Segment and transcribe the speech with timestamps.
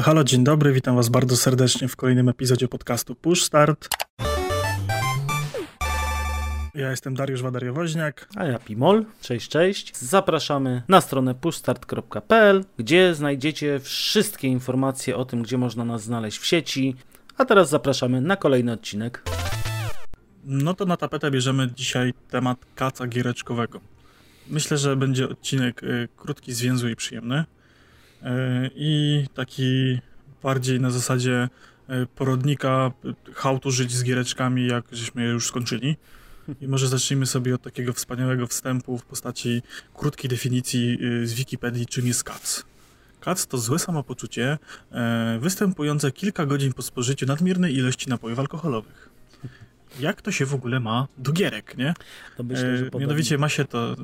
[0.00, 3.88] Halo, halo, dzień dobry, witam was bardzo serdecznie w kolejnym epizodzie podcastu Push Start.
[6.74, 8.28] Ja jestem Dariusz Wadariowoźniak.
[8.36, 9.04] A ja Pimol.
[9.20, 9.96] Cześć, cześć.
[9.96, 16.46] Zapraszamy na stronę pushstart.pl, gdzie znajdziecie wszystkie informacje o tym, gdzie można nas znaleźć w
[16.46, 16.96] sieci.
[17.36, 19.22] A teraz zapraszamy na kolejny odcinek.
[20.44, 23.80] No to na tapetę bierzemy dzisiaj temat kaca giereczkowego.
[24.48, 27.44] Myślę, że będzie odcinek y, krótki, zwięzły i przyjemny.
[28.22, 29.98] Y, I taki
[30.42, 31.48] bardziej na zasadzie
[31.90, 32.92] y, porodnika
[33.34, 35.96] how to żyć z giereczkami, jak żeśmy je już skończyli.
[36.60, 39.62] I może zacznijmy sobie od takiego wspaniałego wstępu w postaci
[39.94, 42.64] krótkiej definicji z Wikipedii, czym jest kac.
[43.20, 44.58] Kac to złe samopoczucie
[44.92, 49.10] e, występujące kilka godzin po spożyciu nadmiernej ilości napojów alkoholowych.
[50.00, 51.94] Jak to się w ogóle ma do gierek, nie?
[52.36, 53.96] To myślę, że E, mianowicie ma się to,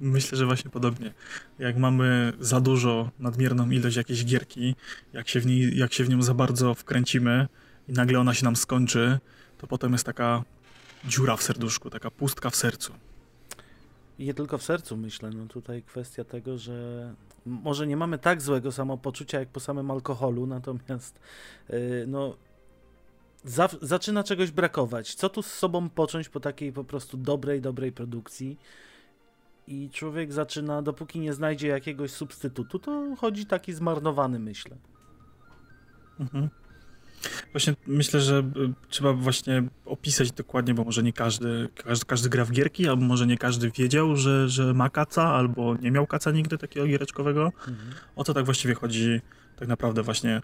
[0.00, 1.14] myślę, że właśnie podobnie.
[1.58, 4.74] Jak mamy za dużo, nadmierną ilość jakiejś gierki,
[5.12, 7.48] jak się, w niej, jak się w nią za bardzo wkręcimy
[7.88, 9.18] i nagle ona się nam skończy,
[9.58, 10.44] to potem jest taka
[11.04, 12.92] dziura w serduszku, taka pustka w sercu.
[14.18, 15.30] I nie tylko w sercu myślę.
[15.30, 17.14] No tutaj kwestia tego, że
[17.46, 21.20] może nie mamy tak złego samopoczucia jak po samym alkoholu, natomiast
[21.68, 22.36] yy, no
[23.44, 25.14] za, zaczyna czegoś brakować.
[25.14, 28.58] Co tu z sobą począć po takiej po prostu dobrej, dobrej produkcji?
[29.68, 34.76] I człowiek zaczyna, dopóki nie znajdzie jakiegoś substytutu, to chodzi taki zmarnowany, myślę.
[36.20, 36.48] Mhm.
[37.52, 42.44] Właśnie myślę, że y, trzeba właśnie opisać dokładnie, bo może nie każdy, każdy, każdy gra
[42.44, 46.30] w gierki, albo może nie każdy wiedział, że, że ma kaca, albo nie miał kaca
[46.30, 47.52] nigdy takiego giereczkowego.
[48.16, 49.20] O co tak właściwie chodzi
[49.56, 50.42] tak naprawdę właśnie?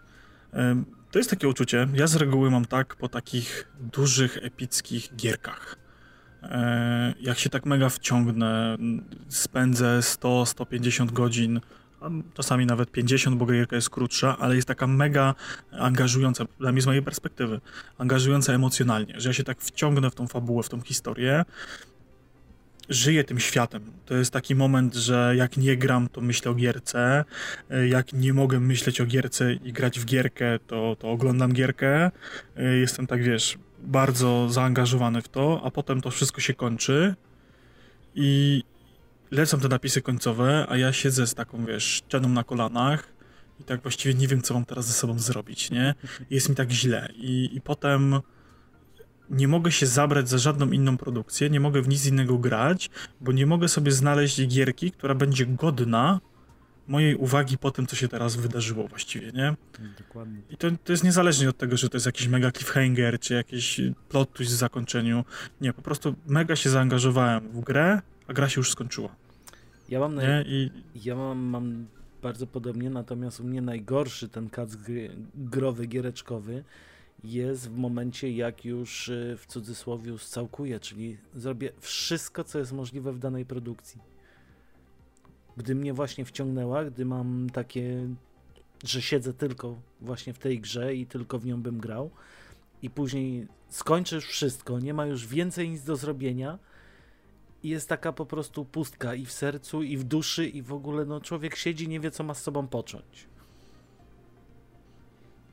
[1.11, 5.84] To jest takie uczucie, ja z reguły mam tak po takich dużych, epickich gierkach.
[6.45, 8.77] E, Jak się tak mega wciągnę,
[9.29, 11.59] spędzę 100-150 godzin,
[12.33, 15.35] czasami nawet 50, bo gierka jest krótsza, ale jest taka mega
[15.71, 17.61] angażująca, dla mnie z mojej perspektywy,
[17.97, 21.45] angażująca emocjonalnie, że ja się tak wciągnę w tą fabułę, w tą historię,
[22.89, 23.91] żyję tym światem.
[24.05, 27.25] To jest taki moment, że jak nie gram, to myślę o gierce,
[27.71, 32.11] y, jak nie mogę myśleć o gierce i grać w gierkę, to, to oglądam gierkę.
[32.59, 37.15] Y, Jestem tak, wiesz, bardzo zaangażowany w to, a potem to wszystko się kończy
[38.15, 38.63] i
[39.31, 43.13] lecą te napisy końcowe, a ja siedzę z taką, wiesz, ścianą na kolanach
[43.59, 45.95] i tak właściwie nie wiem, co mam teraz ze sobą zrobić, nie?
[46.29, 48.15] Jest mi tak źle i, i potem
[49.29, 52.89] nie mogę się zabrać za żadną inną produkcję, nie mogę w nic innego grać,
[53.21, 56.19] bo nie mogę sobie znaleźć gierki, która będzie godna
[56.87, 59.55] mojej uwagi po tym, co się teraz wydarzyło właściwie, nie?
[59.97, 60.41] Dokładnie.
[60.49, 63.81] I to, to jest niezależnie od tego, że to jest jakiś mega cliffhanger, czy jakiś
[64.09, 65.25] plot twist w zakończeniu.
[65.61, 69.15] Nie, po prostu mega się zaangażowałem w grę, a gra się już skończyła,
[69.89, 70.45] Ja mam, naj...
[70.47, 71.85] I ja mam, mam
[72.21, 76.63] bardzo podobnie, natomiast u mnie najgorszy ten kac gry, growy, giereczkowy
[77.23, 83.13] jest w momencie, jak już y, w cudzysłowie scałkuję, czyli zrobię wszystko, co jest możliwe
[83.13, 84.01] w danej produkcji.
[85.57, 88.07] Gdy mnie właśnie wciągnęła, gdy mam takie,
[88.83, 92.11] że siedzę tylko właśnie w tej grze i tylko w nią bym grał
[92.81, 96.59] i później skończysz wszystko, nie ma już więcej nic do zrobienia
[97.63, 101.05] i jest taka po prostu pustka i w sercu, i w duszy, i w ogóle
[101.05, 103.27] no człowiek siedzi, nie wie co ma z sobą począć.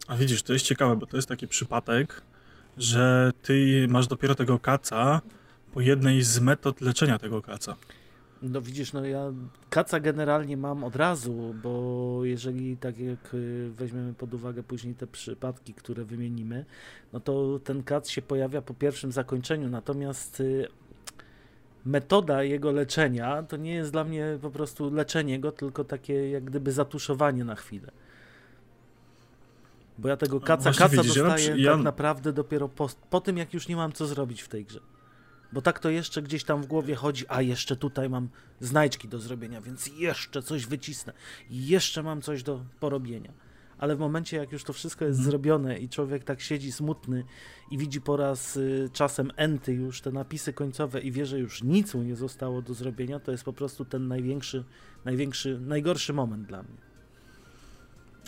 [0.09, 2.23] A widzisz, to jest ciekawe, bo to jest taki przypadek,
[2.77, 5.21] że ty masz dopiero tego kaca
[5.75, 7.77] po jednej z metod leczenia tego kaca.
[8.43, 9.33] No widzisz, no ja
[9.71, 15.07] kaca generalnie mam od razu, bo jeżeli tak jak y, weźmiemy pod uwagę później te
[15.07, 16.65] przypadki, które wymienimy,
[17.13, 20.69] no to ten kac się pojawia po pierwszym zakończeniu, natomiast y,
[21.87, 26.45] metoda jego leczenia to nie jest dla mnie po prostu leczenie go, tylko takie jak
[26.45, 27.91] gdyby zatuszowanie na chwilę.
[29.99, 33.37] Bo ja tego kaca, właśnie kaca widzisz, dostaję ja- tak naprawdę dopiero po, po tym,
[33.39, 34.81] jak już nie mam co zrobić w tej grze.
[35.53, 38.29] Bo tak to jeszcze gdzieś tam w głowie chodzi, a jeszcze tutaj mam
[38.61, 41.13] znajdźki do zrobienia, więc jeszcze coś wycisnę.
[41.51, 43.33] Jeszcze mam coś do porobienia.
[43.79, 45.31] Ale w momencie, jak już to wszystko jest Mhm.
[45.31, 47.25] zrobione i człowiek tak siedzi smutny
[47.71, 51.63] i widzi po raz y, czasem enty już te napisy końcowe i wie, że już
[51.63, 54.65] nic mu nie zostało do zrobienia, to jest po prostu ten największy,
[55.05, 56.77] największy, najgorszy moment dla mnie.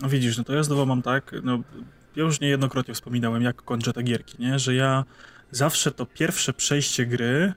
[0.03, 1.59] No widzisz, no to ja znowu mam tak, no
[2.17, 4.59] ja już niejednokrotnie wspominałem, jak kończę te gierki, nie?
[4.59, 5.05] Że ja
[5.57, 7.53] zawsze to pierwsze przejście gry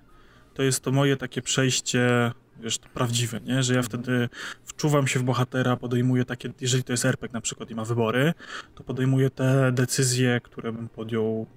[0.53, 3.63] to jest to moje takie przejście, wiesz, to prawdziwe, nie?
[3.63, 4.29] Że ja wtedy
[4.65, 8.33] wczuwam się w bohatera, podejmuję takie, jeżeli to jest RPG na przykład i ma wybory,
[8.75, 11.47] to podejmuję te decyzje, które bym podjął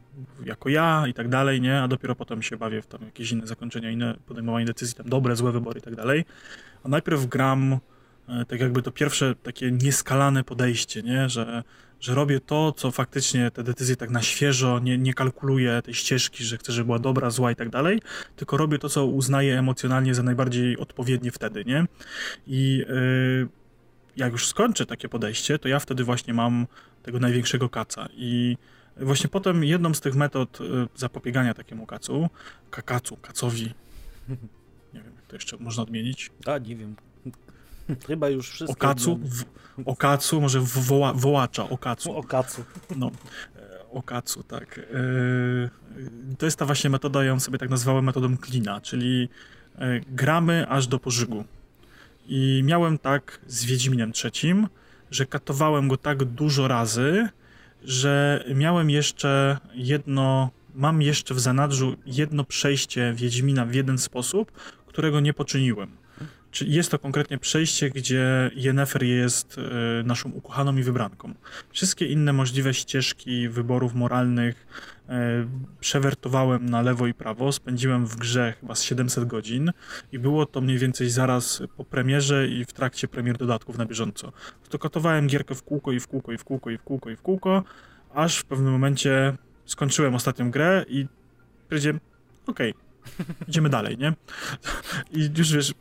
[0.44, 1.82] jako ja i tak dalej, nie?
[1.82, 5.36] A dopiero potem się bawię w tam jakieś inne zakończenia, inne podejmowanie decyzji, tam dobre,
[5.36, 6.24] złe wybory i tak dalej.
[6.84, 7.78] A najpierw gram
[8.28, 11.28] e, tak jakby to pierwsze takie nieskalane podejście, nie?
[11.28, 11.62] Że,
[12.00, 16.44] że robię to, co faktycznie te decyzje tak na świeżo, nie, nie kalkuluję tej ścieżki,
[16.44, 18.00] że chcę, żeby była dobra, zła i tak dalej,
[18.36, 21.86] tylko robię to, co uznaję emocjonalnie za najbardziej odpowiednie wtedy, nie?
[22.46, 23.48] I yy,
[24.16, 26.66] jak już skończę takie podejście, to ja wtedy właśnie mam
[27.02, 28.56] tego największego kaca i
[28.96, 30.64] Właśnie potem jedną z tych metod y,
[30.96, 32.28] zapobiegania takiemu kacu,
[32.70, 33.64] kakacu, kacowi,
[34.94, 36.30] nie wiem, jak to jeszcze można odmienić.
[36.46, 36.96] A, nie wiem.
[38.06, 38.72] Chyba już wszystko.
[38.72, 39.44] Okacu, w,
[39.84, 42.16] okacu, może woła, wołacza, okacu.
[42.16, 42.64] Okacu.
[42.96, 43.10] No,
[43.56, 44.78] e, okacu, tak.
[44.78, 49.28] E, to jest ta właśnie metoda, ja ją sobie tak nazwałem metodą klina, czyli
[49.78, 51.44] e, gramy aż do pożygu.
[52.26, 54.68] I miałem tak z Wiedźminem trzecim,
[55.10, 57.28] że katowałem go tak dużo razy,
[57.84, 64.52] że miałem jeszcze jedno, mam jeszcze w zanadrzu jedno przejście Wiedźmina w jeden sposób,
[64.86, 65.99] którego nie poczyniłem.
[66.50, 69.62] Czyli jest to konkretnie przejście, gdzie Yennefer jest y,
[70.04, 71.34] naszą ukochaną i wybranką.
[71.70, 74.66] Wszystkie inne możliwe ścieżki wyborów moralnych
[75.08, 75.12] y,
[75.80, 77.52] przewertowałem na lewo i prawo.
[77.52, 79.72] Spędziłem w grze chyba z 700 godzin
[80.12, 84.32] i było to mniej więcej zaraz po premierze i w trakcie premier dodatków na bieżąco.
[84.68, 87.16] To kotowałem gierkę w kółko i w kółko i w kółko i w kółko i
[87.16, 87.64] w kółko,
[88.14, 89.36] aż w pewnym momencie
[89.66, 91.06] skończyłem ostatnią grę i
[91.68, 92.00] powiedziałem,
[92.46, 94.12] okej, okay, idziemy dalej, nie?
[95.20, 95.74] I już wiesz,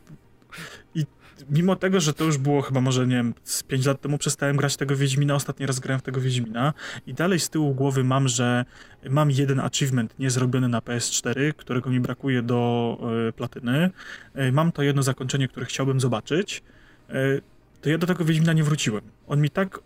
[0.94, 1.04] i
[1.50, 4.56] mimo tego, że to już było chyba może, nie wiem, z 5 lat temu przestałem
[4.56, 6.74] grać tego Wiedźmina, ostatni raz grałem w tego Wiedźmina
[7.06, 8.64] i dalej z tyłu głowy mam, że
[9.10, 12.98] mam jeden achievement niezrobiony na PS4, którego mi brakuje do
[13.28, 13.90] y, platyny.
[14.38, 16.62] Y, mam to jedno zakończenie, które chciałbym zobaczyć.
[17.10, 17.42] Y,
[17.80, 19.02] to ja do tego Wiedźmina nie wróciłem.
[19.26, 19.80] On mi tak...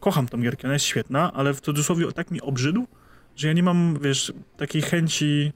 [0.00, 2.86] kocham tą gierkę, ona jest świetna, ale w cudzysłowie tak mi obrzydł,
[3.36, 5.52] że ja nie mam, wiesz, takiej chęci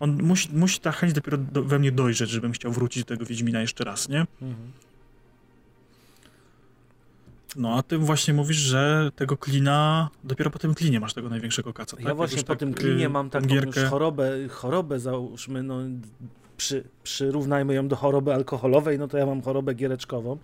[0.00, 3.26] on musi, musi ta chęć dopiero do, we mnie dojrzeć, żebym chciał wrócić do tego
[3.26, 4.20] Wiedźmina jeszcze raz, nie?
[4.20, 4.72] Mhm.
[7.56, 11.72] No, a ty właśnie mówisz, że tego klina, dopiero po tym klinie masz tego największego
[11.72, 12.06] kaca, tak?
[12.06, 13.80] Ja właśnie po tak, tym klinie y, mam taką gierkę...
[13.80, 15.80] już chorobę, chorobę załóżmy, no
[16.56, 20.38] przy, przyrównajmy ją do choroby alkoholowej, no to ja mam chorobę giereczkową,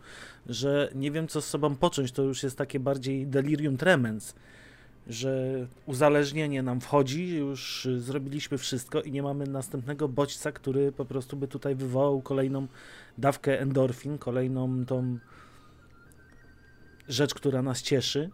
[0.47, 4.35] że nie wiem co z sobą począć, to już jest takie bardziej delirium tremens,
[5.07, 11.37] że uzależnienie nam wchodzi, już zrobiliśmy wszystko i nie mamy następnego bodźca, który po prostu
[11.37, 12.67] by tutaj wywołał kolejną
[13.19, 15.19] dawkę endorfin, kolejną tą
[17.09, 18.31] rzecz, która nas cieszy.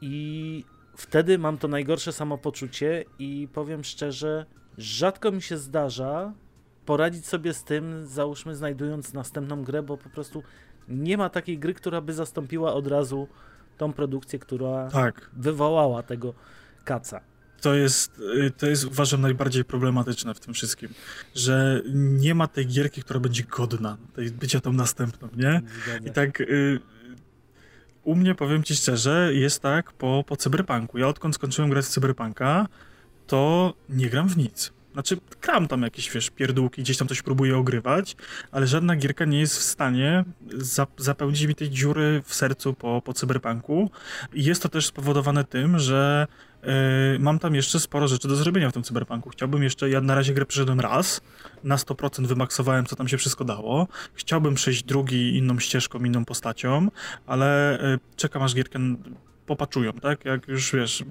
[0.00, 0.64] I
[0.96, 4.46] wtedy mam to najgorsze samopoczucie i powiem szczerze,
[4.78, 6.32] rzadko mi się zdarza
[6.86, 10.42] poradzić sobie z tym, załóżmy znajdując następną grę, bo po prostu
[10.88, 13.28] nie ma takiej gry, która by zastąpiła od razu
[13.78, 15.30] tą produkcję, która tak.
[15.32, 16.34] wywołała tego
[16.84, 17.20] kaca.
[17.60, 20.88] To jest, y, to jest uważam najbardziej problematyczne w tym wszystkim,
[21.34, 25.62] że nie ma tej gierki, która będzie godna tej bycia tą następną, nie?
[26.06, 26.80] I tak y,
[28.02, 30.98] u mnie, powiem ci szczerze, jest tak po, po cyberpunku.
[30.98, 32.66] Ja odkąd skończyłem grać w cyberpunka,
[33.26, 34.72] to nie gram w nic.
[34.92, 38.16] Znaczy, kram tam jakieś, wiesz, pierdółki, gdzieś tam coś próbuję ogrywać,
[38.50, 40.24] ale żadna gierka nie jest w stanie
[40.98, 43.90] zapełnić mi tej dziury w sercu po, po cyberpunku.
[44.32, 46.26] I jest to też spowodowane tym, że
[46.62, 46.68] yy,
[47.18, 49.30] mam tam jeszcze sporo rzeczy do zrobienia w tym cyberpunku.
[49.30, 51.20] Chciałbym jeszcze, ja na razie grę przeszedłem raz,
[51.64, 53.88] na 100% wymaksowałem, co tam się wszystko dało.
[54.14, 56.88] Chciałbym przejść drugi inną ścieżką, inną postacią,
[57.26, 58.78] ale yy, czekam aż gierkę
[59.46, 60.24] popaczują, tak?
[60.24, 61.04] Jak już wiesz,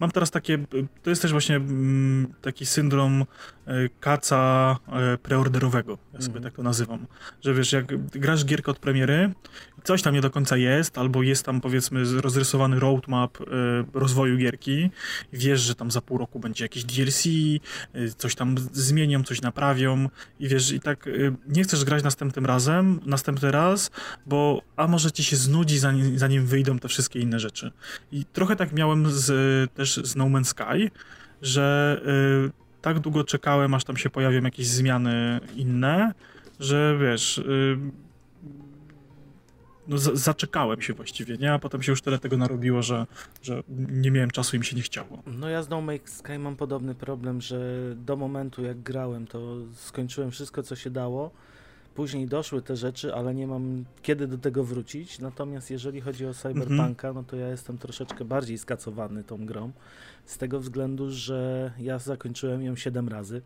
[0.00, 0.58] mam teraz takie,
[1.02, 3.24] to jest też właśnie mm, taki syndrom
[3.66, 6.42] e, kaca e, preorderowego, ja sobie mm.
[6.42, 7.06] tak to nazywam,
[7.42, 9.32] że wiesz, jak grasz gierkę od premiery,
[9.84, 13.44] coś tam nie do końca jest, albo jest tam powiedzmy rozrysowany roadmap e,
[13.94, 14.90] rozwoju gierki,
[15.32, 17.24] wiesz, że tam za pół roku będzie jakieś DLC,
[18.16, 20.08] coś tam zmienią, coś naprawią
[20.40, 21.08] i wiesz, i tak
[21.48, 23.90] nie chcesz grać następnym razem, następny raz,
[24.26, 27.72] bo a może ci się znudzi, zanim, zanim wyjdą te wszystkie inne rzeczy.
[28.12, 29.30] I trochę tak miałem z,
[29.74, 30.90] też z No Man's Sky,
[31.42, 32.00] że
[32.48, 36.12] y, tak długo czekałem, aż tam się pojawią jakieś zmiany inne,
[36.60, 37.78] że wiesz, y,
[39.88, 41.52] no, zaczekałem się właściwie, nie?
[41.52, 43.06] A potem się już tyle tego narobiło, że,
[43.42, 45.22] że nie miałem czasu i mi się nie chciało.
[45.26, 49.56] No ja z No Man's Sky mam podobny problem, że do momentu jak grałem, to
[49.74, 51.30] skończyłem wszystko, co się dało
[51.94, 55.18] Później doszły te rzeczy, ale nie mam kiedy do tego wrócić.
[55.18, 59.72] Natomiast jeżeli chodzi o Cyberpunka, no to ja jestem troszeczkę bardziej skacowany tą grą.
[60.24, 63.42] Z tego względu, że ja zakończyłem ją 7 razy.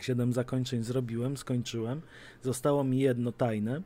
[0.00, 2.00] 7 zakończeń zrobiłem, skończyłem.
[2.42, 3.82] Zostało mi jedno tajne.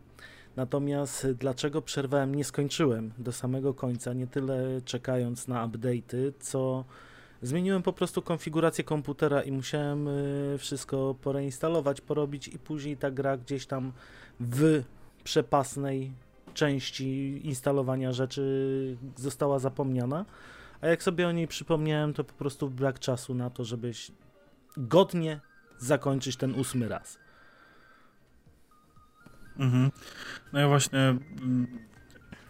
[0.56, 2.34] Natomiast dlaczego przerwałem?
[2.34, 6.84] Nie skończyłem do samego końca, nie tyle czekając na update'y, co
[7.42, 13.36] Zmieniłem po prostu konfigurację komputera i musiałem y, wszystko poreinstalować, porobić i później ta gra
[13.36, 13.92] gdzieś tam
[14.40, 14.82] w
[15.24, 16.12] przepasnej
[16.54, 20.24] części instalowania rzeczy została zapomniana.
[20.80, 24.12] A jak sobie o niej przypomniałem, to po prostu brak czasu na to, żebyś
[24.76, 25.40] godnie
[25.78, 27.18] zakończyć ten ósmy raz.
[29.60, 29.90] Mhm.
[30.52, 30.98] No ja właśnie.
[30.98, 31.66] mm,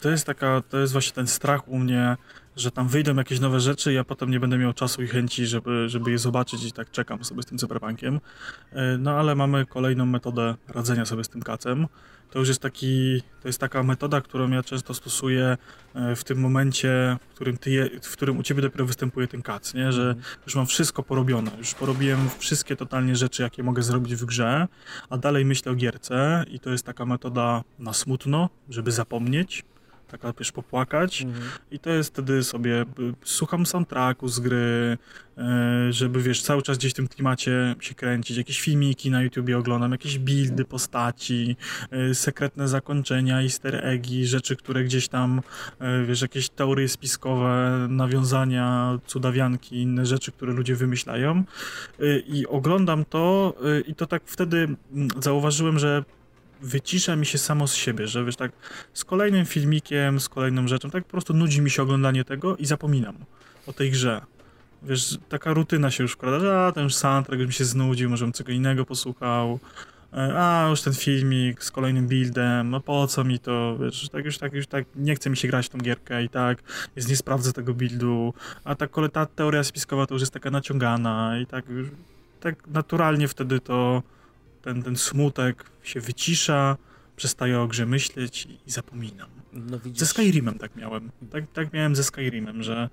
[0.01, 2.17] To jest taka, to jest właśnie ten strach u mnie,
[2.61, 5.89] że tam wyjdą jakieś nowe rzeczy, ja potem nie będę miał czasu i chęci, żeby,
[5.89, 8.21] żeby je zobaczyć i tak czekam sobie z tym cyberpunkiem.
[8.73, 11.87] E, No ale mamy kolejną metodę radzenia sobie z tym kacem.
[12.31, 15.57] To już jest taki, to jest taka metoda, którą ja często stosuję
[15.95, 19.43] e, w tym momencie, w którym, ty je, w którym u ciebie dopiero występuje ten
[19.43, 19.93] kac, nie?
[19.93, 20.25] Że Mhm.
[20.47, 24.69] już mam wszystko porobione, już porobiłem wszystkie totalnie rzeczy, jakie mogę zrobić w grze,
[25.11, 29.65] a dalej myślę o gierce i to jest taka metoda na smutno, żeby zapomnieć,
[30.11, 31.23] taka też popłakać?
[31.23, 31.45] Mhm.
[31.71, 32.87] i to jest wtedy sobie, y,
[33.25, 34.99] słucham soundtracku z gry,
[35.39, 39.59] y, żeby wiesz, cały czas gdzieś w tym klimacie się kręcić, jakieś filmiki na YouTubie
[39.59, 41.57] oglądam, jakieś buildy postaci,
[42.11, 45.41] y, sekretne zakończenia, easter eggi, rzeczy, które gdzieś tam,
[45.81, 51.45] y, wiesz, jakieś teorie spiskowe, nawiązania, cudawianki, inne rzeczy, które ludzie wymyślają.
[52.27, 53.55] I oglądam to
[53.87, 56.05] i to tak wtedy mm, zauważyłem, że
[56.63, 58.53] wycisza mi się samo z siebie, że wiesz, tak
[58.95, 62.67] z kolejnym filmikiem, z kolejną rzeczą, tak po prostu nudzi mi się oglądanie tego i
[62.67, 63.15] zapominam
[63.67, 64.21] o tej grze.
[64.83, 68.25] Wiesz, taka rutyna się już wkrada, że a, ten już soundtrack mi się znudził, może
[68.25, 69.59] bym czego innego posłuchał,
[70.13, 74.25] e, a, już ten filmik z kolejnym buildem, no po co mi to, wiesz, tak
[74.25, 76.63] już, tak już, tak nie chce mi się grać w tą gierkę i tak,
[76.97, 81.39] jest nie sprawdzę tego buildu, a ta, ta teoria spiskowa to już jest taka naciągana
[81.39, 81.89] i tak już,
[82.41, 84.03] tak naturalnie wtedy to
[84.63, 86.77] ten, ten smutek się wycisza,
[87.17, 89.31] przestaję o grze myśleć i, zapominam.
[89.53, 91.11] No widzisz, Ze Skyrimem tak miałem.
[91.31, 92.89] Tak, tak miałem ze Skyrimem, że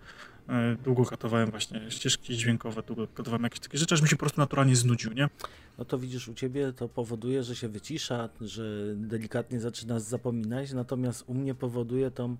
[0.49, 4.19] e, długo katowałem właśnie ścieżki dźwiękowe, długo katowałem jakieś takie rzeczy, aż mi się po
[4.19, 5.29] prostu naturalnie znudził, nie?
[5.77, 11.23] no to widzisz, u ciebie to powoduje, że się wycisza, że delikatnie zaczynasz zapominać, natomiast
[11.27, 12.37] u mnie powoduje tą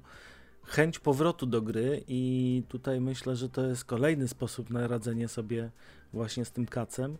[0.63, 5.72] chęć powrotu do gry i tutaj myślę, że to jest kolejny sposób na radzenie sobie
[6.13, 7.17] właśnie z tym kacem,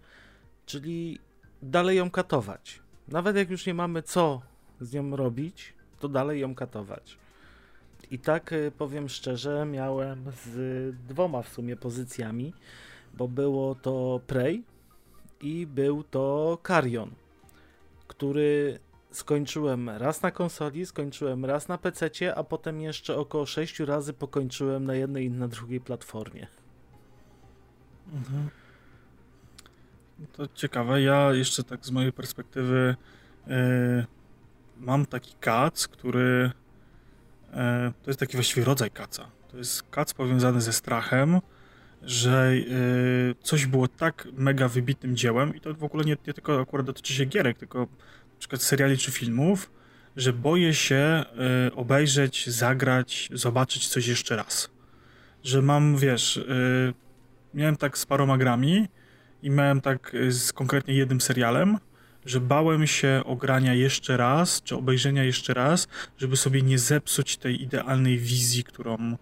[0.66, 1.20] czyli
[1.62, 2.82] dalej ją katować.
[3.08, 4.42] Nawet jak już nie mamy co
[4.82, 7.18] z nią robić, to dalej ją katować.
[8.12, 12.54] I tak y, powiem szczerze, miałem z dwoma w sumie pozycjami,
[13.14, 14.64] bo było to Prey
[15.42, 17.12] i był to Carrion,
[18.08, 18.80] który
[19.12, 24.86] skończyłem raz na konsoli, skończyłem raz na PC, a potem jeszcze około 6 razy pokończyłem
[24.86, 26.48] na jednej i na drugiej platformie.
[28.14, 28.50] Mhm.
[30.34, 32.96] To ciekawe, ja jeszcze tak z mojej perspektywy
[33.48, 34.06] e,
[34.78, 36.52] mam taki kac, który
[37.54, 39.32] e, to jest taki właściwie rodzaj kaca.
[39.52, 41.40] To jest kac powiązany ze strachem,
[42.02, 46.62] że e, coś było tak mega wybitnym dziełem i to w ogóle nie, nie tylko
[46.62, 49.72] akurat dotyczy się gierek, tylko na przykład seriali czy filmów,
[50.16, 51.26] że boję się
[51.76, 54.70] obejrzeć, zagrać, zobaczyć coś jeszcze raz.
[55.44, 56.46] Że mam, wiesz,
[57.54, 58.88] miałem tak z paroma grami
[59.44, 61.78] i miałem tak y, z konkretnie jednym serialem,
[62.26, 67.62] że bałem się ogrania jeszcze raz, czy obejrzenia jeszcze raz, żeby sobie nie zepsuć tej
[67.62, 69.18] idealnej wizji, którą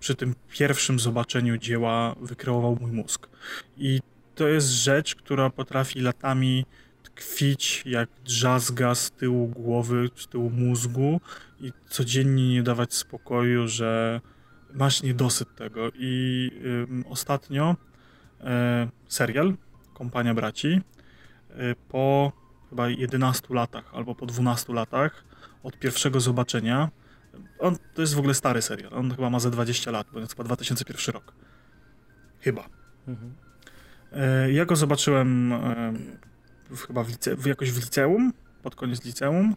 [0.00, 3.28] przy tym pierwszym zobaczeniu dzieła wykreował mój mózg.
[3.76, 4.00] I
[4.34, 6.64] to jest rzecz, która potrafi latami
[7.02, 11.20] tkwić jak drzazga z tyłu głowy, z tyłu mózgu
[11.60, 14.20] i codziennie nie dawać spokoju, że
[14.74, 15.90] masz niedosyt tego.
[15.94, 17.87] I ym, ostatnio e,
[19.08, 19.54] serial
[19.94, 20.80] Kompania Braci
[21.50, 22.32] e, po
[22.70, 25.24] chyba 11 latach albo po 12 latach
[25.62, 26.90] od pierwszego zobaczenia.
[27.58, 28.94] On to jest w ogóle stary serial.
[28.94, 31.32] On chyba ma ze 20 lat, bo to jest chyba 2001 rok.
[32.40, 32.68] Chyba.
[33.08, 33.34] Mhm.
[34.12, 35.92] E, Ja go zobaczyłem e,
[36.70, 39.56] w, chyba w lice, w, jakoś w liceum, pod koniec liceum.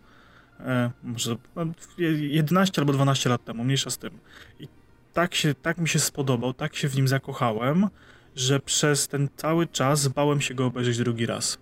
[0.60, 1.66] E, Może no,
[1.98, 4.20] 11 albo 12 lat temu, mniejsza z tym.
[4.60, 4.68] I
[5.14, 7.88] tak, się, tak mi się spodobał, tak się w nim zakochałem,
[8.36, 11.58] że przez ten cały czas bałem się go obejrzeć drugi raz.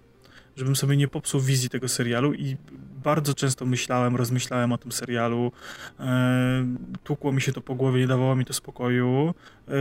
[0.55, 2.57] Żebym sobie nie popsuł wizji tego serialu i
[3.03, 5.51] bardzo często myślałem, rozmyślałem o tym serialu.
[5.99, 6.65] E,
[7.03, 9.33] tłukło mi się to po głowie, nie dawało mi to spokoju.
[9.67, 9.71] E,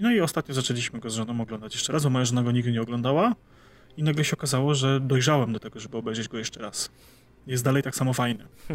[0.00, 2.72] no i ostatnio zaczęliśmy go z żoną oglądać jeszcze raz, bo moja żona go nigdy
[2.72, 3.34] nie oglądała.
[3.96, 6.90] I nagle się okazało, że dojrzałem do tego, żeby obejrzeć go jeszcze raz.
[7.46, 8.46] Jest dalej tak samo fajny.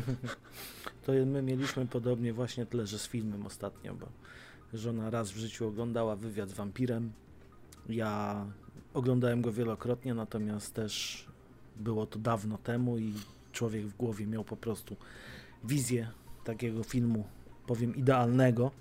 [1.06, 4.08] To my mieliśmy podobnie właśnie tyle, że z filmem ostatnio, bo
[4.74, 7.12] żona raz w życiu oglądała wywiad z wampirem.
[7.90, 8.46] Ja
[8.94, 11.26] oglądałem go wielokrotnie, natomiast też
[11.76, 13.14] było to dawno temu i
[13.52, 14.96] człowiek w głowie miał po prostu
[15.64, 16.08] wizję
[16.44, 17.26] takiego filmu,
[17.68, 18.72] powiem idealnego.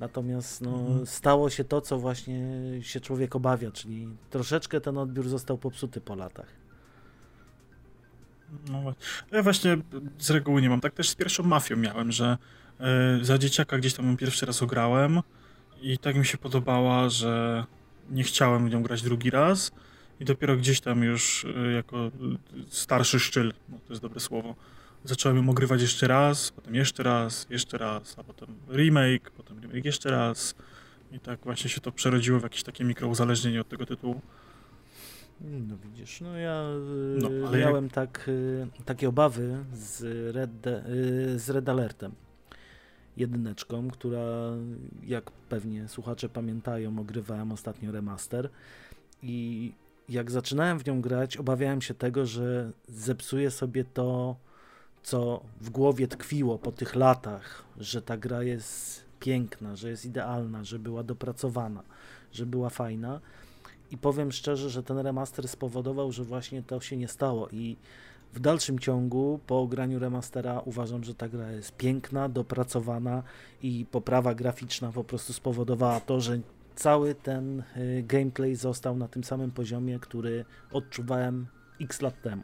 [0.00, 1.06] Natomiast no, Mhm.
[1.06, 2.42] stało się to, co właśnie
[2.80, 6.46] się człowiek obawia, czyli troszeczkę ten odbiór został popsuty po latach.
[8.70, 8.94] No,
[9.32, 9.76] ja właśnie
[10.18, 10.80] z reguły nie mam.
[10.80, 12.38] Tak też z pierwszą mafią miałem, że
[13.20, 15.20] y, za dzieciaka gdzieś tam pierwszy raz ograłem
[15.82, 17.64] i tak mi się podobała, że
[18.10, 19.72] nie chciałem w nią grać drugi raz
[20.20, 22.10] i dopiero gdzieś tam już y, jako
[22.68, 24.54] starszy szczyl, no to jest dobre słowo,
[25.04, 29.84] zacząłem ją ogrywać jeszcze raz, potem jeszcze raz, jeszcze raz, a potem remake, potem remake
[29.84, 30.54] jeszcze raz
[31.12, 34.20] i tak właśnie się to przerodziło w jakieś takie mikrouzależnienie od tego tytułu.
[35.40, 36.64] No widzisz, no ja
[37.16, 37.92] no, miałem jak...
[37.92, 40.02] tak, y, takie obawy z
[40.34, 42.12] Red, De, y, z Red Alertem.
[43.16, 44.26] Jedyneczką, która
[45.02, 48.50] jak pewnie słuchacze pamiętają, ogrywałem ostatnio remaster.
[49.22, 49.72] I
[50.08, 54.36] jak zaczynałem w nią grać, obawiałem się tego, że zepsuję sobie to,
[55.02, 60.64] co w głowie tkwiło po tych latach, że ta gra jest piękna, że jest idealna,
[60.64, 61.82] że była dopracowana,
[62.32, 63.20] że była fajna.
[63.90, 67.48] I powiem szczerze, że ten remaster spowodował, że właśnie to się nie stało.
[67.48, 67.76] I
[68.34, 73.22] w dalszym ciągu po ograniu remastera uważam, że ta gra jest piękna, dopracowana
[73.62, 76.40] i poprawa graficzna po prostu spowodowała to, że
[76.74, 81.46] cały ten y, gameplay został na tym samym poziomie, który odczuwałem
[81.80, 82.42] x lat temu.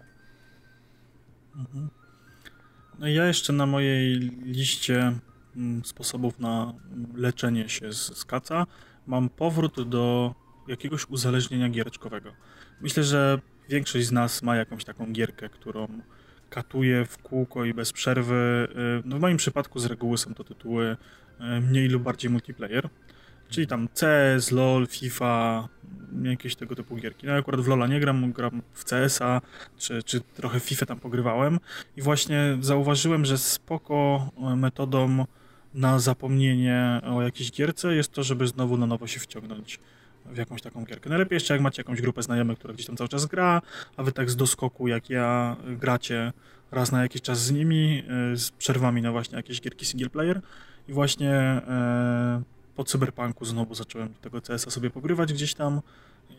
[1.56, 1.88] Mhm.
[2.98, 5.18] No ja jeszcze na mojej liście
[5.56, 6.74] mm, sposobów na
[7.14, 8.66] leczenie się z, z kaca
[9.06, 10.34] mam powrót do
[10.68, 12.32] jakiegoś uzależnienia giereczkowego.
[12.80, 13.40] Myślę, że
[13.70, 15.88] większość z nas ma jakąś taką gierkę, którą
[16.50, 18.68] katuje w kółko i bez przerwy.
[18.70, 20.96] Y, no w moim przypadku z reguły są to tytuły
[21.40, 22.88] y, mniej lub bardziej multiplayer,
[23.48, 25.68] czyli tam CS, LOL, FIFA,
[26.22, 27.26] jakieś tego typu gierki.
[27.26, 29.40] No akurat w LOLa nie gram, gram w CS-a,
[29.78, 31.60] czy, czy trochę FIFA tam pogrywałem
[31.96, 35.24] i właśnie zauważyłem, że spoko metodą
[35.74, 39.80] na zapomnienie o jakiejś gierce jest to, żeby znowu na nowo się wciągnąć
[40.32, 41.10] w jakąś taką gierkę.
[41.10, 43.62] Najlepiej jeszcze jak macie jakąś grupę znajomych, która gdzieś tam cały czas gra,
[43.96, 46.32] a wy tak z doskoku jak ja gracie
[46.70, 50.40] raz na jakiś czas z nimi, y, z przerwami na właśnie jakieś gierki single player
[50.88, 52.42] i właśnie e,
[52.76, 55.80] po cyberpunku znowu zacząłem tego CS-a sobie pogrywać gdzieś tam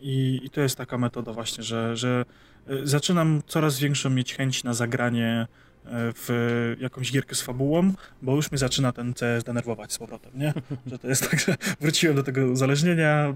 [0.00, 2.24] i, i to jest taka metoda właśnie, że, że
[2.70, 5.46] y, zaczynam coraz większą mieć chęć na zagranie
[5.84, 7.92] w jakąś gierkę z fabułą,
[8.22, 10.54] bo już mnie zaczyna ten CS denerwować z powrotem, nie?
[10.86, 13.34] Że to jest tak, że wróciłem do tego uzależnienia,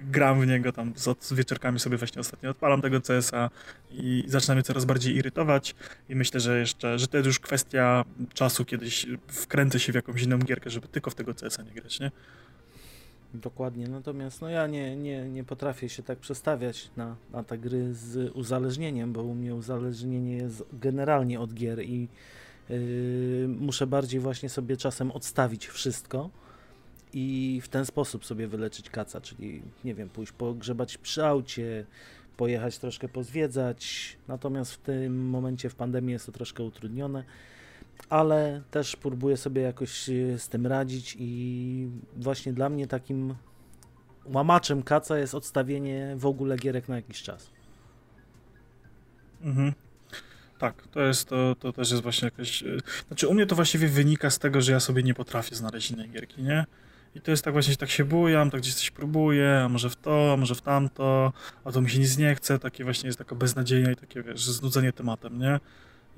[0.00, 3.50] gram w niego tam z, wieczorkami sobie właśnie ostatnio odpalam tego CS-a
[3.90, 5.74] i zaczyna mnie coraz bardziej irytować
[6.08, 10.22] i myślę, że jeszcze, że to jest już kwestia czasu, kiedyś wkręcę się w jakąś
[10.22, 12.10] inną gierkę, żeby tylko w tego CS-a nie grać, nie?
[13.34, 17.94] Dokładnie, natomiast no ja nie, nie, nie potrafię się tak przestawiać na, na te gry
[17.94, 22.08] z uzależnieniem, bo u mnie uzależnienie jest generalnie od gier i
[22.68, 26.30] yy, muszę bardziej właśnie sobie czasem odstawić wszystko
[27.12, 31.86] i w ten sposób sobie wyleczyć kaca, czyli nie wiem, pójść pogrzebać przy aucie,
[32.36, 37.24] pojechać troszkę pozwiedzać, natomiast w tym momencie w pandemii jest to troszkę utrudnione
[38.08, 43.34] ale też próbuję sobie jakoś e, z tym radzić i właśnie dla mnie takim
[44.24, 47.50] łamaczem kaca jest odstawienie w ogóle gierek na jakiś czas.
[49.42, 49.72] Mhm.
[50.58, 52.62] Tak, to jest, to, to też jest właśnie jakaś...
[52.62, 52.66] E,
[53.08, 56.10] znaczy u mnie to właściwie wynika z tego, że ja sobie nie potrafię znaleźć innej
[56.10, 56.64] gierki, nie?
[57.14, 59.96] I to jest tak właśnie, tak się bujam, tak gdzieś coś próbuję, a może w
[59.96, 61.32] to, a może w tamto,
[61.64, 64.44] a to mi się nic nie chce, takie właśnie jest taka beznadzieja i takie, wiesz,
[64.44, 65.60] znudzenie tematem, nie?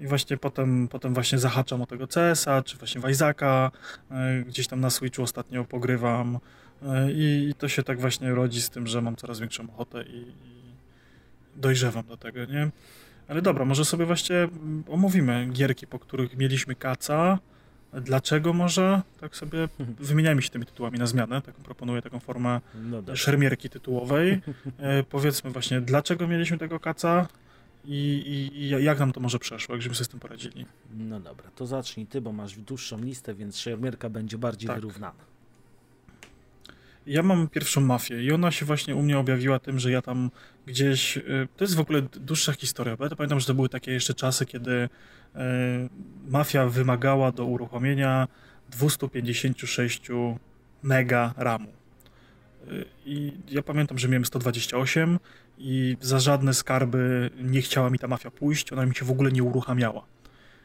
[0.01, 3.71] I właśnie potem, potem właśnie zahaczam o tego CS-a, czy właśnie Wajzaka,
[4.11, 6.39] e, gdzieś tam na Switchu ostatnio pogrywam
[6.83, 10.19] e, i, to się tak właśnie rodzi z tym, że mam coraz większą ochotę i,
[10.19, 10.75] i
[11.57, 12.71] dojrzewam do tego, nie?
[13.29, 14.49] Ale dobra, może sobie właśnie
[14.89, 17.39] omówimy gierki, po których mieliśmy kaca,
[17.93, 19.03] Dlaczego może?
[19.21, 19.69] Tak sobie
[20.09, 21.43] wymieniajmy się tymi tytułami na zmianę.
[21.43, 24.41] Taką proponuję taką formę no szermierki tytułowej.
[24.79, 27.27] E, powiedzmy właśnie, dlaczego mieliśmy tego kaca?
[27.85, 30.67] I, i, jak nam to może przeszło, jak żebyśmy sobie z tym poradzili?
[30.95, 34.77] No dobra, to zacznij ty, bo masz dłuższą listę, więc szermierka będzie bardziej tak.
[34.77, 35.29] wyrównana.
[37.07, 40.31] Ja mam pierwszą mafię i ona się właśnie u mnie objawiła tym, że ja tam
[40.67, 41.17] gdzieś.
[41.17, 44.15] Y, to jest w ogóle dłuższa historia, bo ja pamiętam, że to były takie jeszcze
[44.15, 44.89] czasy, kiedy y,
[46.29, 48.29] mafia wymagała do uruchomienia
[48.71, 50.09] 256
[50.83, 51.73] mega RAMu.
[52.69, 55.19] Y, I ja pamiętam, że miałem 128
[55.59, 59.33] i za żadne skarby nie chciała mi ta mafia pójść, ona mi się w ogóle
[59.33, 60.07] nie uruchamiała.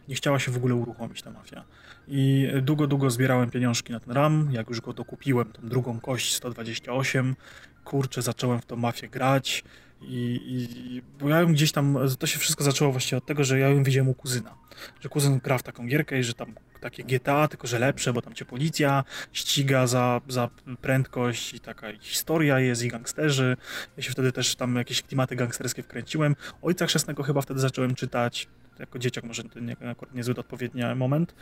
[0.07, 1.63] Nie chciała się w ogóle uruchomić ta mafia.
[2.07, 6.35] I długo, długo zbierałem pieniążki na ten RAM, jak już go dokupiłem, tą drugą kość
[6.35, 7.35] 128,
[7.83, 9.63] kurczę, zacząłem w tą mafię grać
[10.01, 13.59] i, i bo ja ją gdzieś tam, to się wszystko zaczęło właśnie od tego, że
[13.59, 14.55] ja ją widziałem u kuzyna,
[15.01, 16.53] że kuzyn gra w taką gierkę i że tam
[16.83, 20.49] takie GTA, tylko że lepsze, bo tam cię policja ściga za, za
[20.81, 23.57] prędkość i taka historia jest i gangsterzy.
[23.97, 26.35] Ja się wtedy też tam jakieś klimaty gangsterskie wkręciłem.
[26.61, 28.47] Ojca Chrzestnego chyba wtedy zacząłem czytać
[28.79, 31.35] jako dzieciak może nie, akurat niezbyt odpowiedni moment.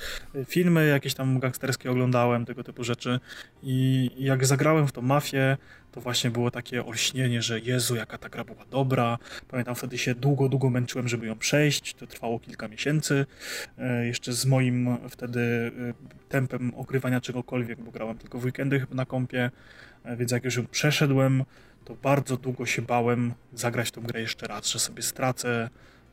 [0.46, 3.20] Filmy jakieś tam gangsterskie oglądałem, tego typu rzeczy
[3.64, 5.58] i jak zagrałem w tą mafię,
[5.92, 9.18] to właśnie było takie olśnienie, że Jezu, jaka ta gra była dobra.
[9.48, 11.94] Pamiętam wtedy się długo, długo męczyłem, żeby ją przejść.
[11.94, 13.26] To trwało kilka miesięcy.
[13.78, 19.06] E, jeszcze z moim wtedy e, tempem ogrywania czegokolwiek, bo grałem tylko w weekendy na
[19.06, 19.52] kompie,
[20.04, 21.44] e, więc jak już ją przeszedłem,
[21.86, 25.70] to bardzo długo się bałem zagrać tą grę jeszcze raz, że sobie stracę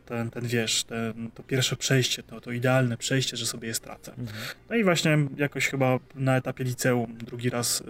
[0.09, 4.13] ten, ten wiesz, ten, to pierwsze przejście, to, to idealne przejście, że sobie je stracę.
[4.19, 4.39] Mhm.
[4.71, 7.85] No i właśnie jakoś chyba na etapie liceum drugi raz y,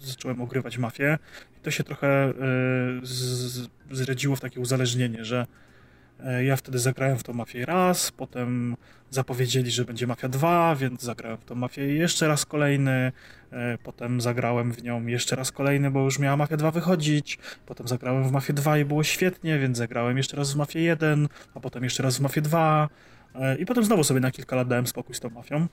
[0.00, 1.18] zacząłem ogrywać mafię
[1.58, 2.32] i to się trochę y,
[3.02, 5.46] z, zredziło w takie uzależnienie, że
[6.44, 8.76] ja wtedy zagrałem w tą mafię raz, potem
[9.10, 13.12] zapowiedzieli, że będzie Mafia 2, więc zagrałem w tą mafię jeszcze raz kolejny,
[13.52, 17.88] e, potem zagrałem w nią jeszcze raz kolejny, bo już miała Mafia 2 wychodzić, potem
[17.88, 21.60] zagrałem w Mafię 2 i było świetnie, więc zagrałem jeszcze raz w Mafię 1, a
[21.60, 22.88] potem jeszcze raz w Mafię 2
[23.34, 25.66] e, i potem znowu sobie na kilka lat dałem spokój z tą mafią.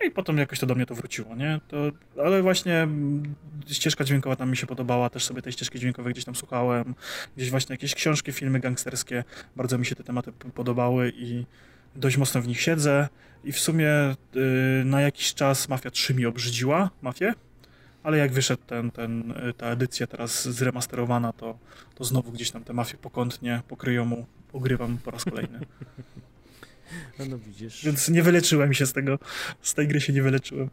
[0.00, 1.60] No i potem jakoś to do mnie to wróciło, nie?
[1.68, 1.76] To,
[2.24, 3.34] ale właśnie mm,
[3.66, 6.94] ścieżka dźwiękowa tam mi się podobała, też sobie tej ścieżki dźwiękowej gdzieś tam słuchałem,
[7.36, 9.24] gdzieś właśnie jakieś książki, filmy gangsterskie,
[9.56, 11.46] bardzo mi się te tematy podobały i
[11.96, 13.08] dość mocno w nich siedzę
[13.44, 14.42] i w sumie yy,
[14.84, 17.34] na jakiś czas Mafia 3 mi obrzydziła, Mafię,
[18.02, 21.58] ale jak wyszedł ten, ten, y, ta edycja teraz zremasterowana, to,
[21.94, 25.60] to znowu gdzieś tam te Mafie pokątnie, pokryją mu, ogrywam po raz kolejny.
[27.18, 27.84] No, no widzisz.
[27.84, 29.18] Więc nie wyleczyłem się z tego,
[29.62, 30.70] z tej gry się nie wyleczyłem.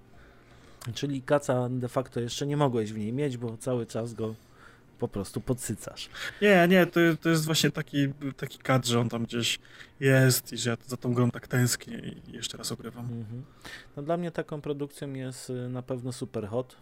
[0.93, 4.35] Czyli kaca de facto jeszcze nie mogłeś w niej mieć, bo cały czas go
[4.99, 6.09] po prostu podsycasz.
[6.41, 9.59] Nie, nie, to, to jest właśnie taki, taki kat, że on tam gdzieś
[9.99, 13.05] jest i że ja za tą grą tak tęsknię i jeszcze raz ogrywam.
[13.05, 13.43] Mhm.
[13.97, 16.75] No dla mnie taką produkcją jest y, na pewno Super Hot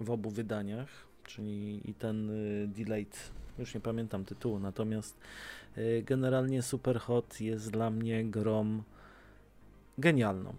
[0.00, 0.88] w obu wydaniach,
[1.24, 5.16] czyli i ten y, Delayed, już nie pamiętam tytułu, natomiast
[6.02, 8.82] generalnie Superhot jest dla mnie grom
[9.98, 10.54] genialną.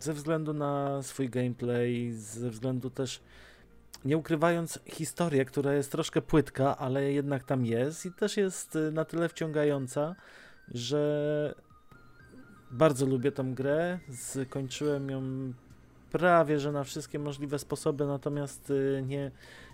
[0.00, 3.20] Ze względu na swój gameplay, ze względu też
[4.04, 8.92] nie ukrywając historię, która jest troszkę płytka, ale jednak tam jest i też jest y,
[8.92, 10.14] na tyle wciągająca,
[10.68, 11.54] że
[12.70, 13.98] bardzo lubię tą grę.
[14.14, 15.52] Skończyłem ją
[16.12, 19.30] prawie że na wszystkie możliwe sposoby, natomiast y, nie,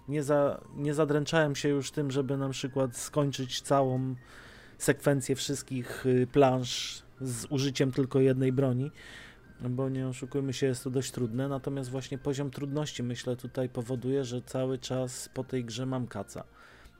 [0.08, 4.14] nie, za, nie zadręczałem się już tym, żeby na przykład skończyć całą
[4.78, 8.90] sekwencję wszystkich y, planż z użyciem tylko jednej broni,
[9.60, 14.24] bo nie oszukujmy się, jest to dość trudne, natomiast właśnie poziom trudności myślę tutaj powoduje,
[14.24, 16.44] że cały czas po tej grze mam kaca.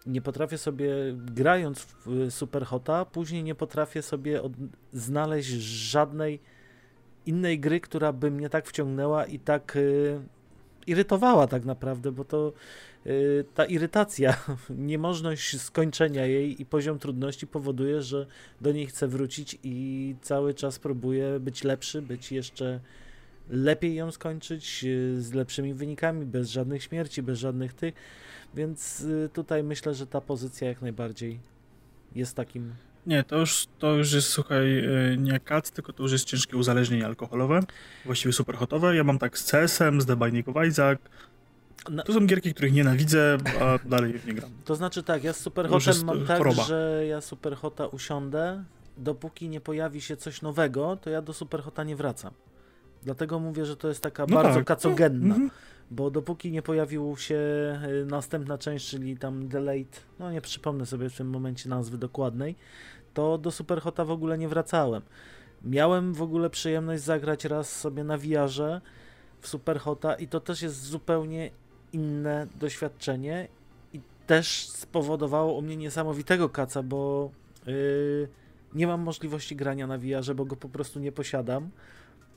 [0.07, 4.53] Nie potrafię sobie, grając w y, Superhota, później nie potrafię sobie od,
[4.93, 5.49] znaleźć
[5.91, 6.41] żadnej
[7.27, 10.21] innej gry, która by mnie tak wciągnęła i tak y,
[10.87, 12.53] irytowała tak naprawdę, bo to
[13.07, 14.37] y, ta irytacja,
[14.71, 18.27] niemożność skończenia jej i poziom trudności powoduje, że
[18.61, 22.81] do niej chcę wrócić i cały czas próbuję być lepszy, być jeszcze
[23.51, 27.95] lepiej ją skończyć y, z lepszymi wynikami, bez żadnych śmierci, bez żadnych tych.
[28.55, 31.41] Więc y, tutaj myślę, że ta pozycja jak najbardziej
[32.15, 32.75] jest takim
[33.07, 36.57] nie, to już, to już jest, słuchaj, y, nie kat, tylko to już jest ciężkie
[36.57, 37.61] uzależnienie alkoholowe,
[38.05, 38.97] właściwie superhotowe.
[38.97, 40.99] Ja mam tak z CS-em, z The Binding of Isaac.
[42.05, 44.51] To są gierki, których nienawidzę, a dalej nie gram.
[44.65, 46.63] To znaczy tak, ja z superhotem mam tak, choroba.
[46.63, 48.65] że ja superhota usiądę,
[48.97, 52.33] dopóki nie pojawi się coś nowego, to ja do superhota nie wracam.
[53.03, 54.67] Dlatego mówię, że to jest taka no bardzo tak.
[54.67, 55.29] kacogenna.
[55.29, 57.37] No, mm -hmm bo dopóki nie pojawił się
[58.03, 62.55] y, następna część, czyli tam Delayed, no nie przypomnę sobie w tym momencie nazwy dokładnej,
[63.15, 65.03] to do Superhota w ogóle nie wracałem.
[65.65, 68.81] Miałem w ogóle przyjemność zagrać raz sobie na VR
[69.41, 71.51] w Superhota i to też jest zupełnie
[71.93, 73.49] inne doświadczenie
[73.93, 77.31] i też spowodowało u mnie niesamowitego kaca, bo
[77.67, 78.29] yy,
[78.75, 81.71] nie mam możliwości grania na VR, bo go po prostu nie posiadam.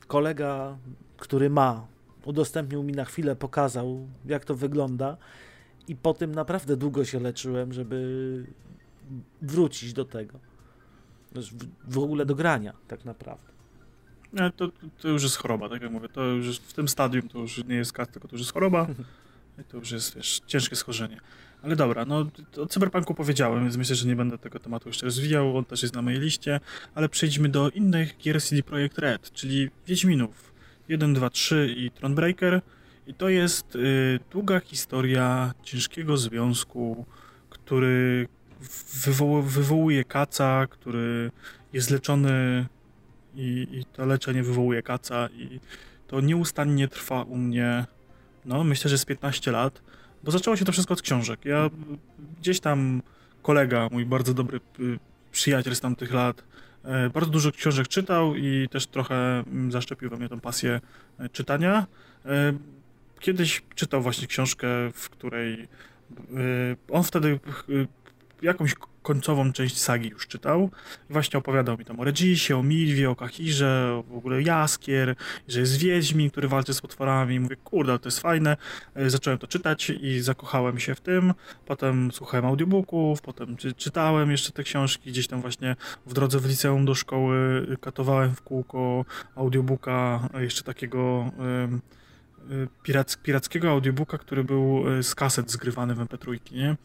[0.08, 0.78] Kolega,
[1.18, 1.88] który ma,
[2.26, 5.18] udostępnił mi na chwilę, pokazał jak to wygląda
[5.88, 8.46] i po tym naprawdę długo się leczyłem, żeby
[9.42, 10.40] wrócić do tego
[11.32, 13.50] w, w ogóle do grania, tak naprawdę.
[14.34, 16.10] Nie, to, to już jest choroba, tak jak mówię.
[16.10, 18.88] To już w tym stadium to już nie jest kat, tylko to już jest choroba.
[19.62, 21.20] I to już jest, wiesz, ciężkie schorzenie.
[21.64, 22.26] Ale dobra, no
[22.58, 25.96] o Cyberpunku powiedziałem, więc myślę, że nie będę tego tematu jeszcze rozwijał, on też jest
[25.96, 26.60] na mojej liście,
[26.96, 30.49] ale przejdźmy do innych gier CD Projekt Red, czyli Wiedźminów
[30.90, 32.62] 1, 2, 3 i Thronebreaker.
[33.08, 37.06] I to jest y, długa historia ciężkiego związku,
[37.50, 38.28] który
[39.04, 41.32] wywoł, wywołuje kaca, który
[41.74, 42.66] jest leczony
[43.36, 45.60] i, i to leczenie wywołuje kaca i
[46.08, 47.86] to nieustannie trwa u mnie,
[48.46, 49.82] no myślę, że z 15 lat,
[50.24, 51.46] bo zaczęło się to wszystko od książek.
[51.46, 51.70] Ja
[52.40, 53.02] gdzieś tam
[53.42, 55.00] kolega, mój bardzo dobry y,
[55.32, 56.44] przyjaciel z tamtych lat,
[57.14, 59.16] bardzo dużo książek czytał i też trochę
[59.48, 60.82] mm, zaszczepił we mnie tą pasję
[61.20, 61.88] e, czytania.
[62.26, 62.54] E,
[63.20, 65.68] kiedyś czytał właśnie książkę, w której
[66.92, 67.40] on wtedy
[68.42, 70.70] jakąś końcową część sagi już czytał.
[71.10, 75.16] I właśnie opowiadał mi tam o Regisie, o Milwie, o Kahirze, o w ogóle Jaskier,
[75.48, 77.40] że jest Wiedźmin, który walczy z potworami.
[77.40, 78.58] Mówię, kurde, to jest fajne.
[78.96, 81.34] E, zacząłem to czytać i zakochałem się w tym.
[81.66, 85.12] Potem słuchałem audiobooków, potem czy, czytałem jeszcze te książki.
[85.12, 91.32] Gdzieś tam właśnie w drodze w liceum do szkoły katowałem w kółko audiobooka, jeszcze takiego...
[92.84, 96.76] Pirac, pirackiego audiobooka, który był y, z kaset zgrywany w MP3, nie?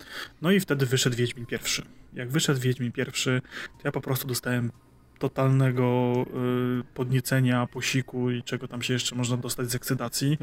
[0.43, 1.83] No i wtedy wyszedł Wiedźmin pierwszy.
[2.15, 3.43] Jak wyszedł Wiedźmin pierwszy,
[3.79, 4.71] to ja po prostu dostałem
[5.19, 6.15] totalnego
[6.81, 10.39] y, podniecenia, posiku i czego tam się jeszcze można dostać z ekscytacji.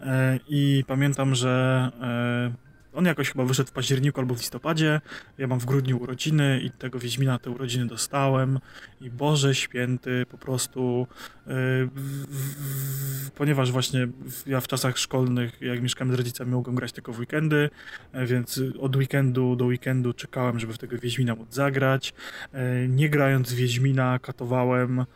[0.00, 5.00] E, I pamiętam, że e, on jakoś chyba wyszedł w październiku albo w listopadzie.
[5.38, 8.58] Ja mam w grudniu urodziny i tego Wiedźmina te urodziny dostałem.
[9.00, 11.06] I Boże Święty, po prostu
[11.46, 11.52] yy,
[11.86, 14.08] w, w, ponieważ właśnie
[14.46, 17.70] ja w czasach szkolnych, jak mieszkałem z rodzicami, mogłem grać tylko w weekendy,
[18.14, 22.14] yy, więc od weekendu do weekendu czekałem, żeby w tego Wiedźmina móc zagrać.
[22.52, 25.06] Yy, nie grając Wiedźmina, katowałem E,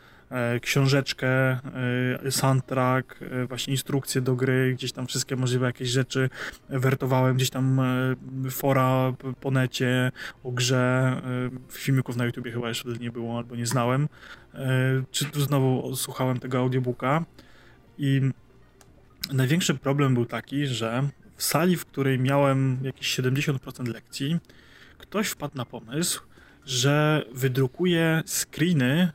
[0.61, 6.29] książeczkę, e, soundtrack, e, właśnie instrukcje do gry, gdzieś tam wszystkie możliwe jakieś rzeczy
[6.69, 7.81] wertowałem, gdzieś tam
[8.51, 10.11] fora po necie
[10.43, 11.21] o grze,
[11.71, 14.07] filmików na YouTubie chyba jeszcze nie było albo nie znałem,
[15.11, 17.25] czy tu znowu słuchałem tego audiobooka?
[17.97, 18.21] I
[19.33, 24.37] największy problem był taki, że w sali, w której miałem jakieś 70% lekcji,
[24.97, 26.21] ktoś wpadł na pomysł,
[26.65, 29.11] że wydrukuje screeny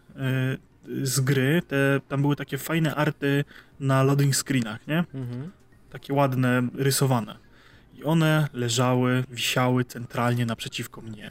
[1.03, 3.45] z gry, te, tam były takie fajne arty
[3.81, 4.99] na loading screenach, nie?
[4.99, 5.51] Mhm.
[5.91, 7.37] Takie ładne, rysowane.
[7.95, 11.31] I one leżały, wisiały centralnie naprzeciwko mnie.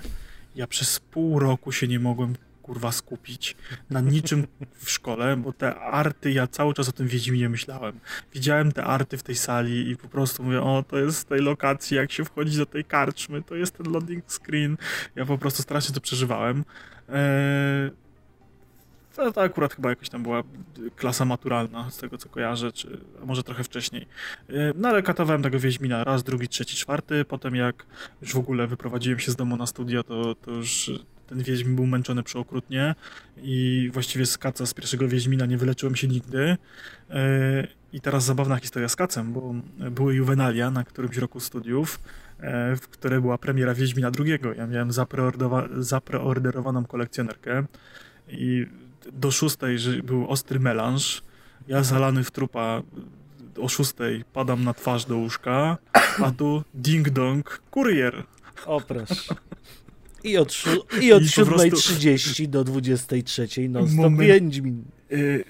[0.56, 2.36] Ja przez pół roku się nie mogłem
[2.70, 3.56] kurwa skupić
[3.90, 8.00] na niczym w szkole, bo te arty, ja cały czas o tym Wiedźminie myślałem.
[8.34, 11.42] Widziałem te arty w tej sali i po prostu mówię, o, to jest z tej
[11.42, 14.78] lokacji, jak się wchodzi do tej karczmy, to jest ten loading screen.
[15.16, 16.64] Ja po prostu strasznie to przeżywałem.
[17.10, 17.92] Eee,
[19.15, 20.43] to akurat chyba jakoś tam była
[20.95, 24.08] klasa maturalna, z tego co kojarzę, czy może trochę wcześniej.
[24.50, 27.26] Y, no ale katowałem tego Wiedźmina raz, drugi, trzeci, czwarty.
[27.26, 27.86] Potem jak
[28.22, 30.91] już w ogóle wyprowadziłem się z domu na studia, to, to już
[31.28, 32.95] ten Wiedźmin był męczony przeokrutnie
[33.38, 36.39] i właściwie z kaca z pierwszego Wiedźmina nie wyleczyłem się nigdy.
[36.39, 36.56] Y,
[37.93, 39.54] I teraz zabawna historia z kacem, bo
[39.91, 42.00] były juwenalia na którymś roku studiów,
[42.39, 44.54] y, w której była premiera Wiedźmina drugiego.
[44.54, 44.91] Ja miałem
[45.78, 47.65] zapreorderowaną kolekcjonerkę
[48.28, 48.67] i
[49.14, 51.22] do szóstej że był ostry melanż.
[51.68, 52.82] Ja zalany w trupa
[53.58, 55.78] o szóstej padam na twarz do łóżka,
[56.24, 58.24] a tu ding dong, kurier.
[58.66, 59.36] O proszę.
[60.24, 60.64] I od,
[61.02, 64.84] i od I 7.30 do 23.00 no stop Wiedźmin.
[65.10, 65.44] Yy,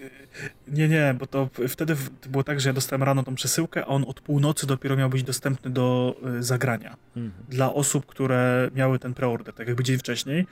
[0.68, 1.96] nie, nie, bo to wtedy
[2.30, 5.24] było tak, że ja dostałem rano tą przesyłkę, a on od północy dopiero miał być
[5.24, 6.98] dostępny do y, zagrania.
[7.16, 7.46] Mhm.
[7.50, 10.46] Dla osób, które miały ten preorder, tak jakby dzień wcześniej.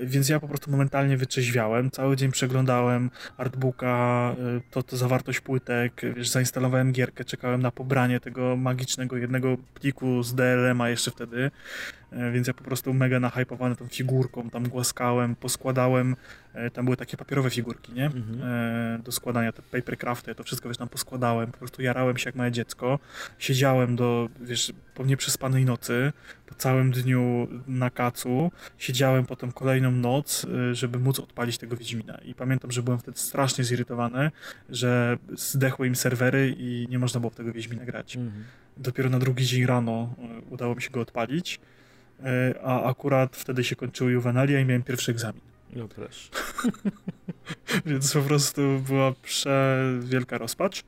[0.00, 6.02] Więc ja po prostu momentalnie wytrzeźwiałem, cały dzień przeglądałem artbooka, y, to, to zawartość płytek,
[6.16, 11.50] wiesz, zainstalowałem gierkę, czekałem na pobranie tego magicznego jednego pliku z DLM-a jeszcze wtedy,
[12.12, 16.16] y, więc ja po prostu mega nahypowany tą figurką, tam głaskałem, poskładałem,
[16.72, 18.06] tam były takie papierowe figurki, nie?
[18.06, 19.02] Mhm.
[19.02, 22.52] Do składania, te papercrafty, to wszystko wiesz, tam poskładałem, po prostu jarałem się jak małe
[22.52, 22.98] dziecko,
[23.38, 26.12] siedziałem do, wiesz, po nieprzespanej nocy,
[26.46, 32.18] po całym dniu na kacu, siedziałem potem kolejną noc, y, żeby móc odpalić tego Wiedźmina.
[32.24, 34.30] I pamiętam, że byłem wtedy strasznie zirytowany,
[34.68, 38.16] że zdechły im serwery i nie można było w tego Wiedźmina grać.
[38.16, 38.44] Mhm.
[38.76, 40.14] Dopiero na drugi dzień rano
[40.50, 41.60] udało mi się go odpalić,
[42.62, 45.40] a akurat wtedy się kończyły juwenalia i miałem pierwszy egzamin.
[45.76, 46.30] No proszę.
[47.86, 50.84] Więc po prostu była przewielka rozpacz.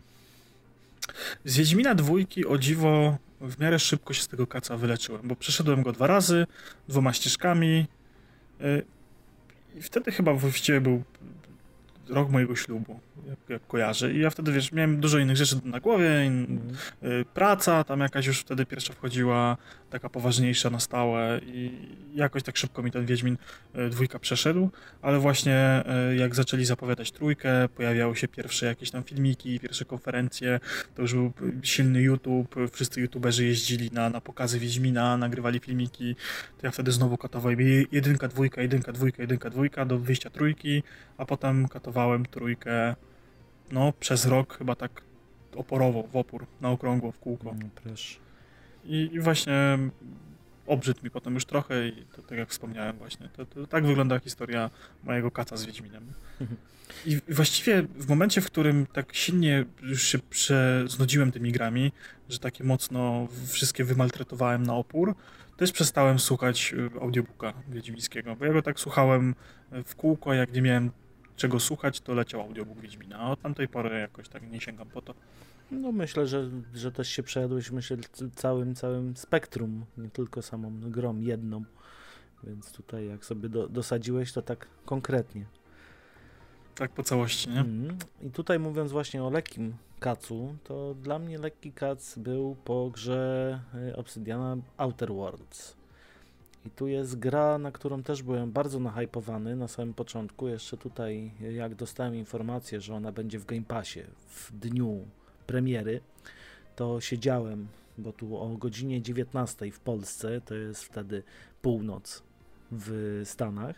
[1.45, 5.83] Z Wiedźmina dwójki o dziwo w miarę szybko się z tego kaca wyleczyłem, bo przeszedłem
[5.83, 6.47] go dwa razy,
[6.89, 7.87] dwoma ścieżkami
[8.61, 8.83] y,
[9.79, 11.03] i wtedy chyba właściwie był
[12.09, 14.13] rok mojego ślubu, jak, jak kojarzę.
[14.13, 16.61] I ja wtedy, wiesz, miałem dużo innych rzeczy na głowie, in, mm.
[17.21, 19.57] y, praca tam jakaś już wtedy pierwsza wchodziła,
[19.91, 21.71] taka poważniejsza na stałe i
[22.15, 23.37] jakoś tak szybko mi ten Wiedźmin
[23.77, 24.71] y, dwójka przeszedł,
[25.03, 30.61] ale właśnie y, jak zaczęli zapowiadać trójkę, pojawiały się pierwsze jakieś tam filmiki, pierwsze konferencje,
[30.95, 36.17] to już był silny YouTube, wszyscy youtuberzy jeździli na, na pokazy Wiedźmina, nagrywali filmiki,
[36.59, 37.59] to ja wtedy znowu katowałem
[37.93, 40.83] jedynka, dwójka, jedynka, dwójka, jedynka, dwójka do wyjścia trójki,
[41.19, 42.95] a potem katowałem trójkę
[43.73, 45.03] no przez rok chyba tak
[45.57, 47.55] oporowo, w opór, na okrągło, w kółko.
[47.75, 48.28] Proszę.
[48.89, 49.79] I, I, właśnie
[50.67, 54.19] obrzydł mi potem już trochę i to tak jak wspomniałem właśnie, to, to tak wygląda
[54.19, 54.71] historia
[55.05, 56.13] mojego kaca z Wiedźminem.
[57.07, 60.19] I właściwie w momencie, w którym tak silnie już się
[60.87, 61.93] znudziłem tymi grami,
[62.29, 65.15] że takie mocno wszystkie wymaltretowałem na opór,
[65.57, 69.35] też przestałem słuchać y, audiobooka wiedźmińskiego, bo ja go tak słuchałem
[69.85, 70.91] w kółko, jak nie miałem
[71.39, 75.03] czego słuchać, to leciał audiobook Wiedźmina, a od tamtej pory jakoś tak nie sięgam po
[75.03, 75.15] to.
[75.71, 77.97] No myślę, że, że też się przejadłeś myślę
[78.35, 81.65] całym, całym spektrum, nie tylko samą grą jedną,
[82.45, 85.45] więc tutaj jak sobie do, dosadziłeś, to tak konkretnie.
[86.75, 87.61] Tak po całości, nie?
[87.61, 87.99] Mm.
[88.23, 93.61] I tutaj mówiąc właśnie o lekkim kacu, to dla mnie lekki kac był po grze
[93.91, 95.78] y, Obsidiana Outer Worlds.
[96.69, 100.49] I tu jest gra, na którą też byłem bardzo nahypowany na samym początku.
[100.49, 105.07] Jeszcze tutaj, jak dostałem informację, że ona będzie w Game Passie w dniu
[105.47, 106.01] premiery,
[106.77, 111.23] to siedziałem, bo tu o godzinie 19 w Polsce, to jest wtedy
[111.63, 112.23] północ
[112.73, 113.77] w Stanach.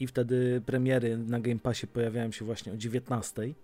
[0.00, 3.54] I wtedy premiery na Game Passie pojawiają się właśnie o 19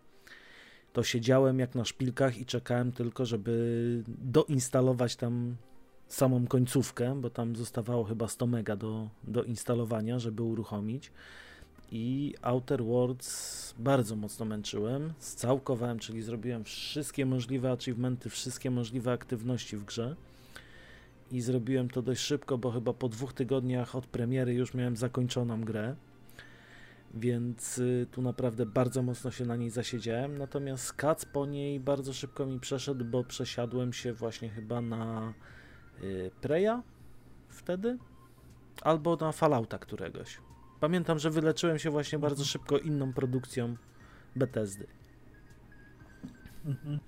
[0.92, 5.56] to siedziałem jak na szpilkach i czekałem tylko, żeby doinstalować tam
[6.08, 11.12] samą końcówkę, bo tam zostawało chyba 100 mega do, do instalowania, żeby uruchomić.
[11.92, 15.12] I Outer Worlds bardzo mocno męczyłem.
[15.18, 20.16] Scałkowałem, czyli zrobiłem wszystkie możliwe achievementy, wszystkie możliwe aktywności w grze.
[21.32, 25.60] I zrobiłem to dość szybko, bo chyba po dwóch tygodniach od premiery już miałem zakończoną
[25.64, 25.96] grę
[27.14, 30.38] więc y, tu naprawdę bardzo mocno się na niej zasiedziałem.
[30.38, 35.34] Natomiast kac po niej bardzo szybko mi przeszedł, bo przesiadłem się właśnie chyba na
[36.40, 36.82] Preya
[37.48, 37.98] wtedy
[38.82, 40.38] albo na Fallouta któregoś.
[40.80, 43.76] Pamiętam, że wyleczyłem się właśnie bardzo szybko inną produkcją
[44.36, 44.86] Bethesdy.
[46.66, 46.98] Mhm.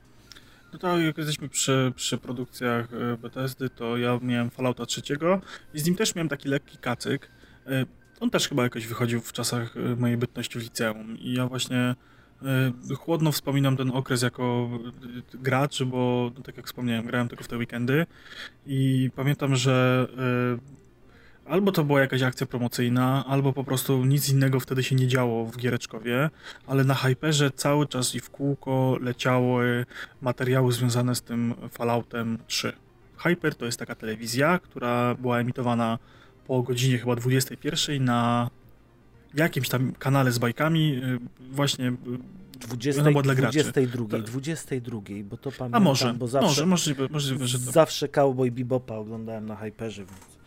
[0.72, 5.40] No to jak jesteśmy przy, przy produkcjach y, Bethesdy, to ja miałem Fallouta trzeciego
[5.74, 7.30] i z nim też miałem taki lekki kacyk
[8.20, 11.90] on też chyba jakoś wychodził w czasach y, mojej bytności w liceum i ja właśnie
[11.90, 12.09] y,
[12.98, 14.70] chłodno wspominam ten okres jako
[15.34, 18.06] y, gracz, bo no, tak jak wspomniałem, grałem tylko w te weekendy
[18.66, 20.06] i pamiętam, że
[21.50, 25.44] albo to była jakaś akcja promocyjna, albo po prostu nic innego wtedy się nie działo
[25.46, 26.30] w Giereczkowie,
[26.66, 29.86] ale na Hyperze cały czas i w kółko leciały
[30.20, 32.72] materiały związane z tym Falloutem 3.
[33.16, 35.98] Hyper to jest taka telewizja, która była emitowana
[36.46, 38.50] po godzinie chyba 21 na
[39.34, 41.18] jakimś tam kanale z bajkami y,
[41.52, 41.92] właśnie
[42.60, 44.24] 20, no, dla 22, graczy.
[44.24, 47.72] 22, bo to pamiętam, A może, bo zawsze, może, możliwe, możliwe, że to...
[47.72, 50.40] Zawsze Cowboy Bebopa oglądałem na Hyperze, więc...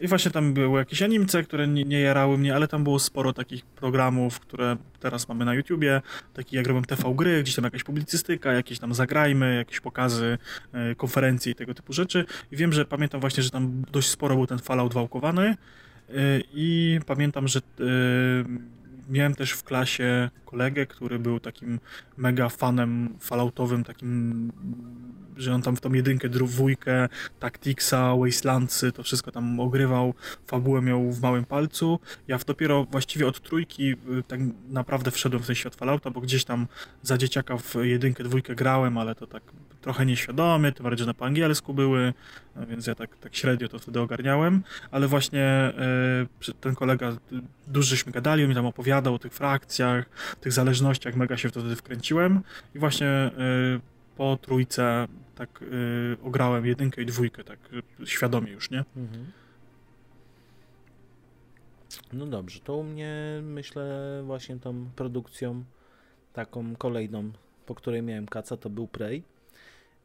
[0.00, 3.32] I właśnie tam były jakieś animce, które nie, nie jarały mnie, ale tam było sporo
[3.32, 6.02] takich programów, które teraz mamy na YouTubie,
[6.34, 10.38] takich jak robią TV gry, gdzieś tam jakaś publicystyka, jakieś tam zagrajmy, jakieś pokazy,
[10.72, 12.24] e, konferencje i tego typu rzeczy.
[12.52, 15.56] I wiem, że pamiętam właśnie, że tam dość sporo był ten Fallout wałkowany
[16.54, 17.62] i pamiętam, że e,
[19.08, 21.80] miałem też w klasie kolegę, który był takim
[22.16, 24.52] mega fanem falloutowym, takim,
[25.36, 27.08] że on tam w tą jedynkę, dwójkę,
[27.40, 30.14] Tacticsa, Wastelandsy, to wszystko tam ogrywał,
[30.46, 32.00] fabułę miał w małym palcu.
[32.28, 33.96] Ja w dopiero właściwie od trójki y,
[34.28, 36.66] tak naprawdę wszedłem w ten świat Fallouta, bo gdzieś tam
[37.02, 39.42] za dzieciaka w jedynkę, dwójkę grałem, ale to tak
[39.80, 42.14] trochę nieświadomie, tym bardziej, że na po angielsku były,
[42.68, 45.72] więc ja tak, tak średnio to wtedy ogarniałem, ale właśnie
[46.48, 47.12] y, ten kolega,
[47.66, 50.04] dużo żeśmy gadali, on mi tam opowiadał o tych frakcjach,
[50.40, 52.40] tych zależnościach, mega się wtedy wkręciłem
[52.74, 53.30] i właśnie
[53.76, 57.58] y, po trójce tak y, ograłem jedynkę i dwójkę, tak
[58.00, 58.84] y, świadomie już, nie?
[58.96, 59.32] Mhm.
[62.12, 65.64] No dobrze, to u mnie myślę właśnie tą produkcją
[66.32, 67.30] taką kolejną,
[67.66, 69.22] po której miałem kaca, to był Prey.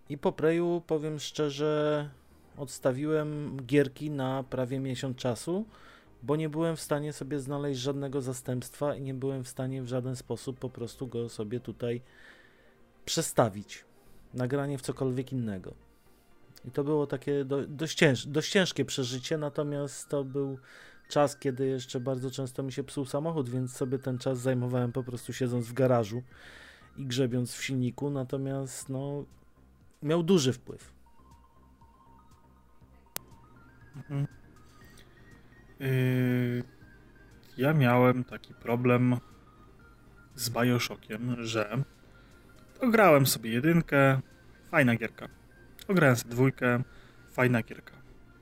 [0.10, 2.10] I po Preyu powiem szczerze,
[2.58, 5.66] odstawiłem gierki na prawie miesiąc czasu
[6.24, 9.88] bo nie byłem w stanie sobie znaleźć żadnego zastępstwa i nie byłem w stanie w
[9.88, 12.02] żaden sposób po prostu go sobie tutaj
[13.06, 13.86] przestawić.
[14.34, 15.74] Nagranie w cokolwiek innego.
[16.66, 20.60] I to było takie do, dość, cięż, dość ciężkie przeżycie, natomiast to był
[21.10, 25.04] czas, kiedy jeszcze bardzo często mi się psuł samochód, więc sobie ten czas zajmowałem po
[25.04, 26.24] prostu siedząc w garażu
[26.98, 29.26] i grzebiąc w silniku, natomiast no,
[30.04, 30.94] miał duży wpływ.
[33.96, 34.28] Mhm.
[35.80, 36.64] Yy,
[37.58, 39.18] ja miałem taki problem
[40.36, 41.84] z Bioshockiem, że
[42.82, 44.22] ograłem sobie jedynkę,
[44.72, 45.28] fajna gierka.
[45.88, 46.84] Ograłem sobie dwójkę,
[47.32, 47.94] fajna gierka.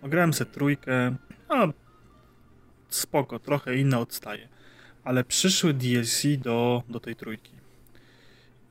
[0.02, 1.16] Ograłem sobie trójkę,
[1.50, 1.74] no
[2.90, 4.48] spoko, trochę inne odstaje.
[5.04, 7.52] Ale przyszły DLC do, do tej trójki.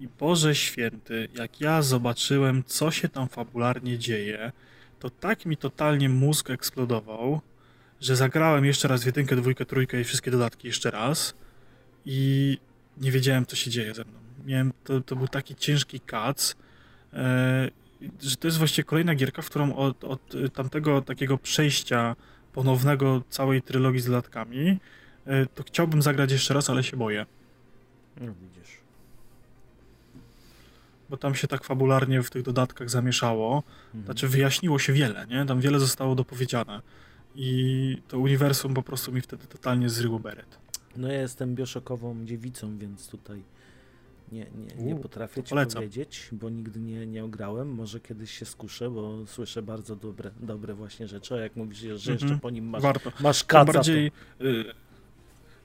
[0.00, 4.52] I Boże Święty, jak ja zobaczyłem, co się tam fabularnie dzieje,
[4.98, 7.40] to tak mi totalnie mózg eksplodował,
[8.00, 11.34] że zagrałem jeszcze raz jedynkę, dwójkę, trójkę i wszystkie dodatki jeszcze raz
[12.04, 12.58] i
[12.96, 14.23] nie wiedziałem, co się dzieje ze mną.
[14.44, 16.56] Miałem, to, to był taki ciężki kac,
[17.12, 17.70] e,
[18.22, 22.16] że to jest właściwie kolejna gierka, w którą od, od tamtego takiego przejścia
[22.52, 24.78] ponownego całej trylogii z dodatkami,
[25.26, 27.26] e, to chciałbym zagrać jeszcze raz, ale się boję.
[28.20, 28.78] No widzisz.
[31.10, 33.62] Bo tam się tak fabularnie w tych dodatkach zamieszało.
[33.86, 34.04] Mhm.
[34.04, 35.46] Znaczy wyjaśniło się wiele, nie?
[35.46, 36.80] Tam wiele zostało dopowiedziane.
[37.34, 40.58] I to uniwersum po prostu mi wtedy totalnie zryło beret.
[40.96, 43.42] No ja jestem bioszokową dziewicą, więc tutaj
[44.32, 44.46] nie,
[44.78, 45.82] nie, nie U, potrafię ci polecam.
[45.82, 47.68] powiedzieć, bo nigdy nie, nie ograłem.
[47.74, 51.88] Może kiedyś się skuszę, bo słyszę bardzo dobre, dobre właśnie rzeczy, a jak mówisz, że
[51.90, 52.40] jeszcze Mhm.
[52.40, 53.12] po nim masz, Warto.
[53.20, 54.10] masz kaca, bardziej,
[54.40, 54.64] y,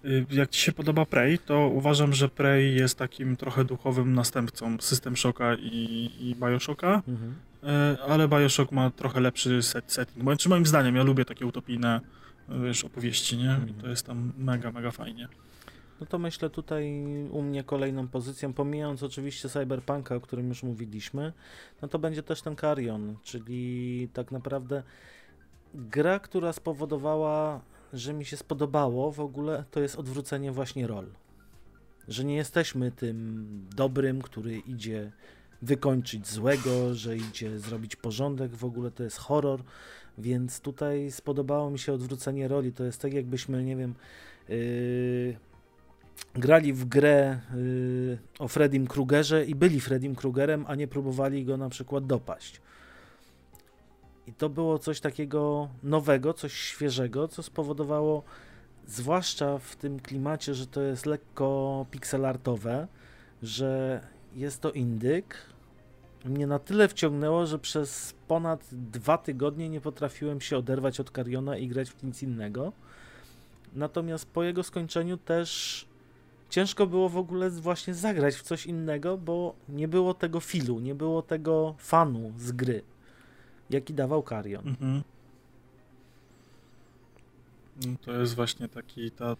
[0.06, 4.78] y, jak ci się podoba Prey, to uważam, że Prey jest takim trochę duchowym następcą
[4.82, 7.12] System Shocka i, i Bioshocka, to...
[7.12, 7.36] Mhm.
[7.96, 10.24] y, ale Bioshock ma trochę lepszy set, setting.
[10.26, 12.02] Bo, czy moim zdaniem, ja lubię takie utopijne
[12.64, 13.44] wiesz, opowieści, nie?
[13.44, 13.74] I Mhm.
[13.82, 15.28] to jest tam mega, mega fajnie.
[16.00, 21.34] No to myślę tutaj u mnie kolejną pozycją, pomijając oczywiście Cyberpunka, o którym już mówiliśmy,
[21.82, 24.84] no to będzie też ten Carrion, czyli tak naprawdę
[25.74, 27.62] gra, która spowodowała,
[27.94, 31.06] że mi się spodobało w ogóle, to jest odwrócenie właśnie rol.
[32.08, 35.12] Że nie jesteśmy tym dobrym, który idzie
[35.62, 39.64] wykończyć złego, że idzie zrobić porządek, w ogóle to jest horror,
[40.18, 42.74] więc tutaj spodobało mi się odwrócenie roli.
[42.74, 43.96] To jest tak, jakbyśmy, nie wiem,
[44.50, 45.36] yy,
[46.34, 51.58] grali w grę y, o Freddym Krugerze i byli Freddym Krugerem, a nie próbowali go
[51.58, 52.62] na przykład dopaść.
[54.28, 58.24] I to było coś takiego nowego, coś świeżego, co spowodowało,
[58.88, 62.88] zwłaszcza w tym klimacie, że to jest lekko pixelartowe,
[63.44, 64.02] że
[64.36, 65.36] jest to indyk,
[66.26, 71.58] mnie na tyle wciągnęło, że przez ponad dwa tygodnie nie potrafiłem się oderwać od Kariona
[71.58, 72.74] i grać w nic innego.
[73.74, 75.86] Natomiast po jego skończeniu też
[76.50, 80.96] ciężko było w ogóle właśnie zagrać w coś innego, bo nie było tego filu, nie
[80.96, 82.82] było tego fanu z gry,
[83.70, 84.68] jaki dawał Karion.
[84.68, 85.04] Mhm.
[87.86, 89.36] No To jest właśnie taki ta.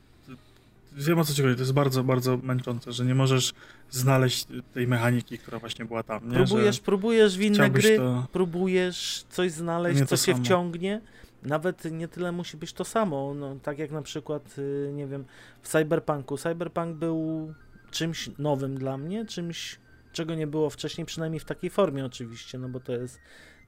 [0.94, 3.54] Wiem o co ci chodzi, to jest bardzo, bardzo męczące, że nie możesz
[3.90, 6.30] znaleźć tej mechaniki, która właśnie była tam.
[6.30, 6.36] Nie?
[6.36, 8.28] Próbujesz, że próbujesz w inne gry, to.
[8.32, 10.44] próbujesz coś znaleźć, co cię samo.
[10.44, 11.02] wciągnie.
[11.44, 15.26] Nawet nie tyle musi być to samo, no, tak jak na przykład, y, nie wiem,
[15.62, 16.38] w Cyberpunku.
[16.38, 17.54] Cyberpunk był
[17.92, 19.80] czymś nowym dla mnie, czymś,
[20.12, 23.20] czego nie było wcześniej, przynajmniej w takiej formie oczywiście, no bo to jest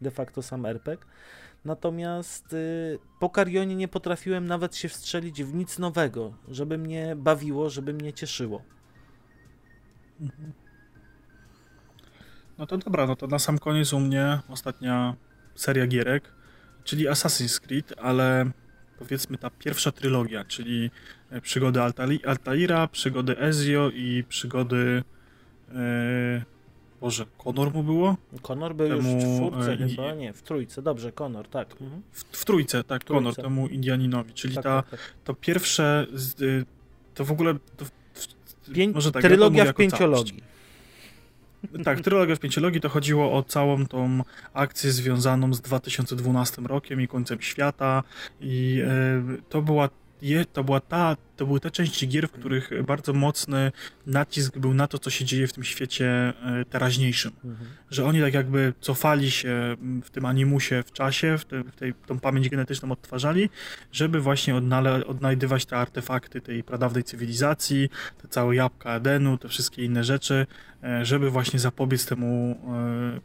[0.02, 1.06] de facto sam RPG.
[1.66, 7.70] Natomiast y, po Carionie nie potrafiłem nawet się wstrzelić w nic nowego, żeby mnie bawiło,
[7.70, 8.62] żeby mnie cieszyło.
[10.22, 10.54] Mhm.
[12.58, 15.16] No to dobra, no to na sam koniec u mnie ostatnia
[15.56, 16.34] seria gierek,
[16.84, 18.52] czyli Assassin's Creed, ale
[19.00, 20.92] powiedzmy ta pierwsza trylogia, czyli
[21.30, 25.04] e, przygody Altali- Altaira, przygody Ezio i przygody.
[25.76, 26.44] E,
[27.02, 28.18] Boże, Konor mu było?
[28.42, 31.72] Konor był już w Temu, czwórce e, chyba, nie, w trójce, dobrze, Konor, tak.
[31.82, 32.02] Mhm.
[32.12, 33.24] W, w trójce, tak, Trójce.
[33.24, 35.00] Konor, temu Indianinowi, czyli tak, ta, tak, tak.
[35.24, 36.06] to pierwsze,
[36.42, 36.66] y,
[37.14, 37.54] to w ogóle.
[37.78, 37.86] To,
[38.74, 40.34] Pię- może tak, ja trylogia mówię w jako całość.
[41.84, 47.08] Tak, trylogia w pięciologii to chodziło o całą tą akcję związaną z 2012 rokiem i
[47.08, 48.04] końcem świata
[48.42, 49.90] i e, to była
[50.22, 53.72] je, to była ta, to były te części gier, w których bardzo mocny
[54.08, 57.32] nacisk był na to, co się dzieje w tym świecie e, teraźniejszym.
[57.46, 57.70] Mhm.
[57.90, 61.94] Że oni tak jakby cofali się w tym animusie w czasie, w, te, w tej,
[61.94, 63.50] tą pamięć genetyczną odtwarzali,
[63.92, 67.90] żeby właśnie odnale, odnajdywać te artefakty tej pradawnej cywilizacji,
[68.22, 70.46] te całe jabłka Edenu, te wszystkie inne rzeczy,
[71.02, 72.58] żeby właśnie zapobiec temu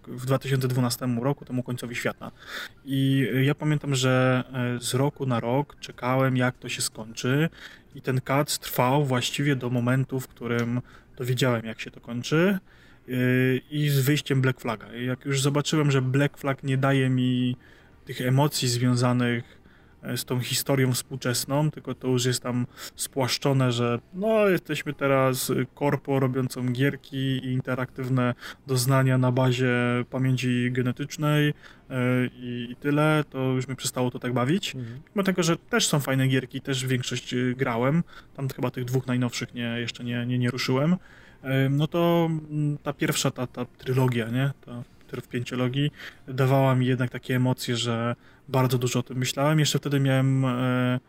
[0.08, 2.30] e, w 2012 roku, temu końcowi świata.
[2.84, 4.44] I e, ja pamiętam, że
[4.76, 7.48] e, z roku na rok czekałem, jak to się skończy
[7.94, 10.80] i ten kac trwał właściwie do momentu, w którym
[11.16, 12.58] dowiedziałem, jak się to kończy
[13.70, 14.92] i z wyjściem Black Flaga.
[14.92, 17.56] Jak już zobaczyłem, że Black Flag nie daje mi
[18.04, 19.55] tych emocji związanych e,
[20.16, 26.20] z tą historią współczesną, tylko to już jest tam spłaszczone, że no jesteśmy teraz korpo
[26.20, 28.34] robiącą gierki i interaktywne
[28.66, 29.74] doznania na bazie
[30.10, 31.94] pamięci genetycznej e,
[32.26, 34.74] i, i tyle, to już mnie przestało to tak bawić.
[34.74, 35.00] Mhm.
[35.16, 38.02] Mimo tego, że też są fajne gierki, też większość y, grałem,
[38.36, 40.96] tam chyba tych dwóch najnowszych nie, jeszcze nie, nie, nie ruszyłem,
[41.70, 44.82] no to mm, ta pierwsza, ta, ta trylogia, nie, ta
[45.12, 45.90] w pięciologii,
[46.28, 48.16] dawała mi jednak takie emocje, że
[48.48, 49.58] bardzo dużo o tym myślałem.
[49.58, 51.00] Jeszcze wtedy miałem e,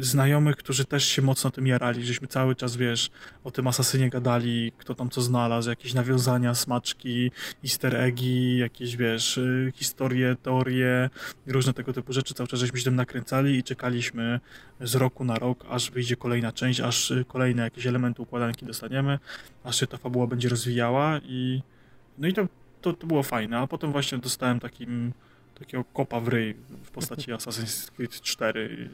[0.00, 3.10] znajomych, którzy też się mocno tym jarali, żeśmy cały czas, wiesz,
[3.44, 7.30] o tym asasynie gadali, kto tam co znalazł, jakieś nawiązania, smaczki,
[7.64, 11.10] easter eggi, jakieś, wiesz, y, historie, teorie
[11.46, 12.34] różne tego typu rzeczy.
[12.34, 14.40] Cały czas żeśmy się tym nakręcali i czekaliśmy
[14.80, 19.18] z roku na rok, aż wyjdzie kolejna część, aż y, kolejne jakieś elementy układanki dostaniemy,
[19.64, 21.62] aż się ta fabuła będzie rozwijała i
[22.18, 22.46] no i to,
[22.80, 25.12] to, to było fajne, a potem właśnie dostałem takim
[25.58, 26.54] takiego kopa w ryj
[26.84, 28.88] w postaci Assassin's Creed 4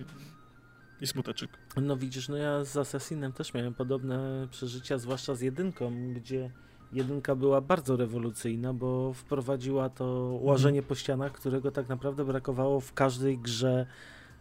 [1.00, 1.50] i, smuteczek.
[1.82, 6.50] No widzisz, no ja z Assassinem też miałem podobne przeżycia, zwłaszcza z jedynką, gdzie
[6.92, 12.92] jedynka była bardzo rewolucyjna, bo wprowadziła to łażenie po ścianach, którego tak naprawdę brakowało w
[12.92, 13.86] każdej grze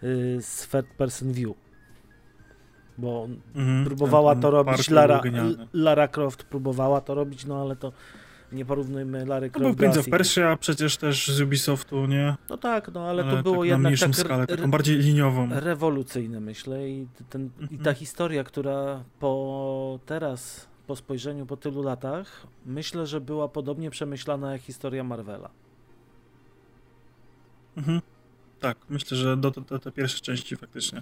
[0.03, 1.53] y, z third person view.
[2.97, 5.21] Bo Mhm, próbowała ten- ten to robić Lara.
[5.73, 7.91] Lara Croft, próbowała to robić, no ale to
[8.53, 10.09] nie porównujmy Lary No Croft był do Prince of.
[10.09, 12.35] Persia przecież też z Ubisoftu, nie?
[12.49, 14.97] No tak, no ale, Ale to było tak na jednak mniejszą tak skalę, taką bardziej
[14.97, 15.47] liniową.
[15.51, 16.89] rewolucyjne, myślę.
[16.89, 17.95] I, ten, I ta Mhm.
[17.95, 24.61] historia, która po teraz, po spojrzeniu po tylu latach, myślę, że była podobnie przemyślana jak
[24.61, 25.49] historia Marvela.
[27.77, 28.01] Mhm.
[28.59, 31.01] Tak, myślę, że do, do, te pierwsze części faktycznie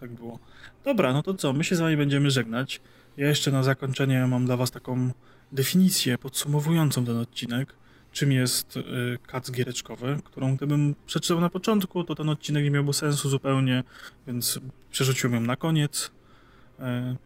[0.00, 0.38] tak było.
[0.84, 2.80] Dobra, no to co, my się z wami będziemy żegnać.
[3.16, 5.10] Ja jeszcze na zakończenie mam dla was taką
[5.52, 7.74] definicję podsumowującą ten odcinek,
[8.12, 8.82] czym jest y,
[9.26, 13.84] kac giereczkowy, którą gdybym przeczytał na początku, to ten odcinek nie miałby sensu zupełnie,
[14.26, 16.10] więc przerzuciłem ją na koniec.
[16.78, 17.16] E,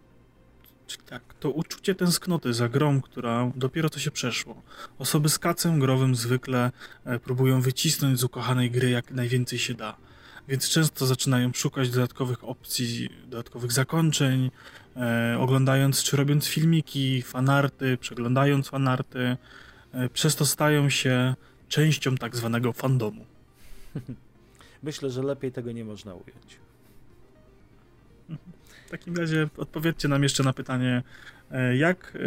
[0.87, 4.63] Czyli tak, to uczucie tęsknoty za grą, która dopiero co się przeszło.
[4.99, 6.73] Osoby z kacem growym zwykle
[7.05, 9.97] e, próbują wycisnąć z ukochanej gry jak najwięcej się da.
[10.49, 14.51] Więc często zaczynają szukać dodatkowych opcji, dodatkowych zakończeń,
[14.97, 19.37] e, oglądając czy robiąc filmiki, fanarty, przeglądając fanarty.
[19.93, 21.35] E, przez to stają się
[21.69, 23.27] częścią tak zwanego fandomu.
[24.83, 26.59] Myślę, że lepiej tego nie można ująć.
[28.87, 31.03] W takim razie odpowiedzcie nam jeszcze na pytanie,
[31.51, 32.19] e, jak, e,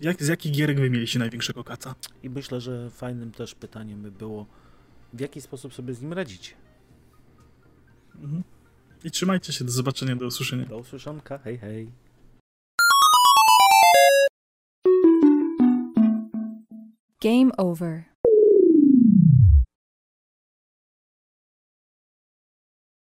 [0.00, 1.94] jak, z jakich gierek wy mieliście największego kaca?
[2.22, 4.46] I myślę, że fajnym też pytaniem by było,
[5.12, 6.63] w jaki sposób sobie z nim radzicie.
[8.22, 8.42] Mhm.
[9.04, 10.66] I trzymajcie się, do zobaczenia, do usłyszenia.
[10.66, 11.90] Do usłyszonka, hej hej.
[17.20, 18.13] Game over.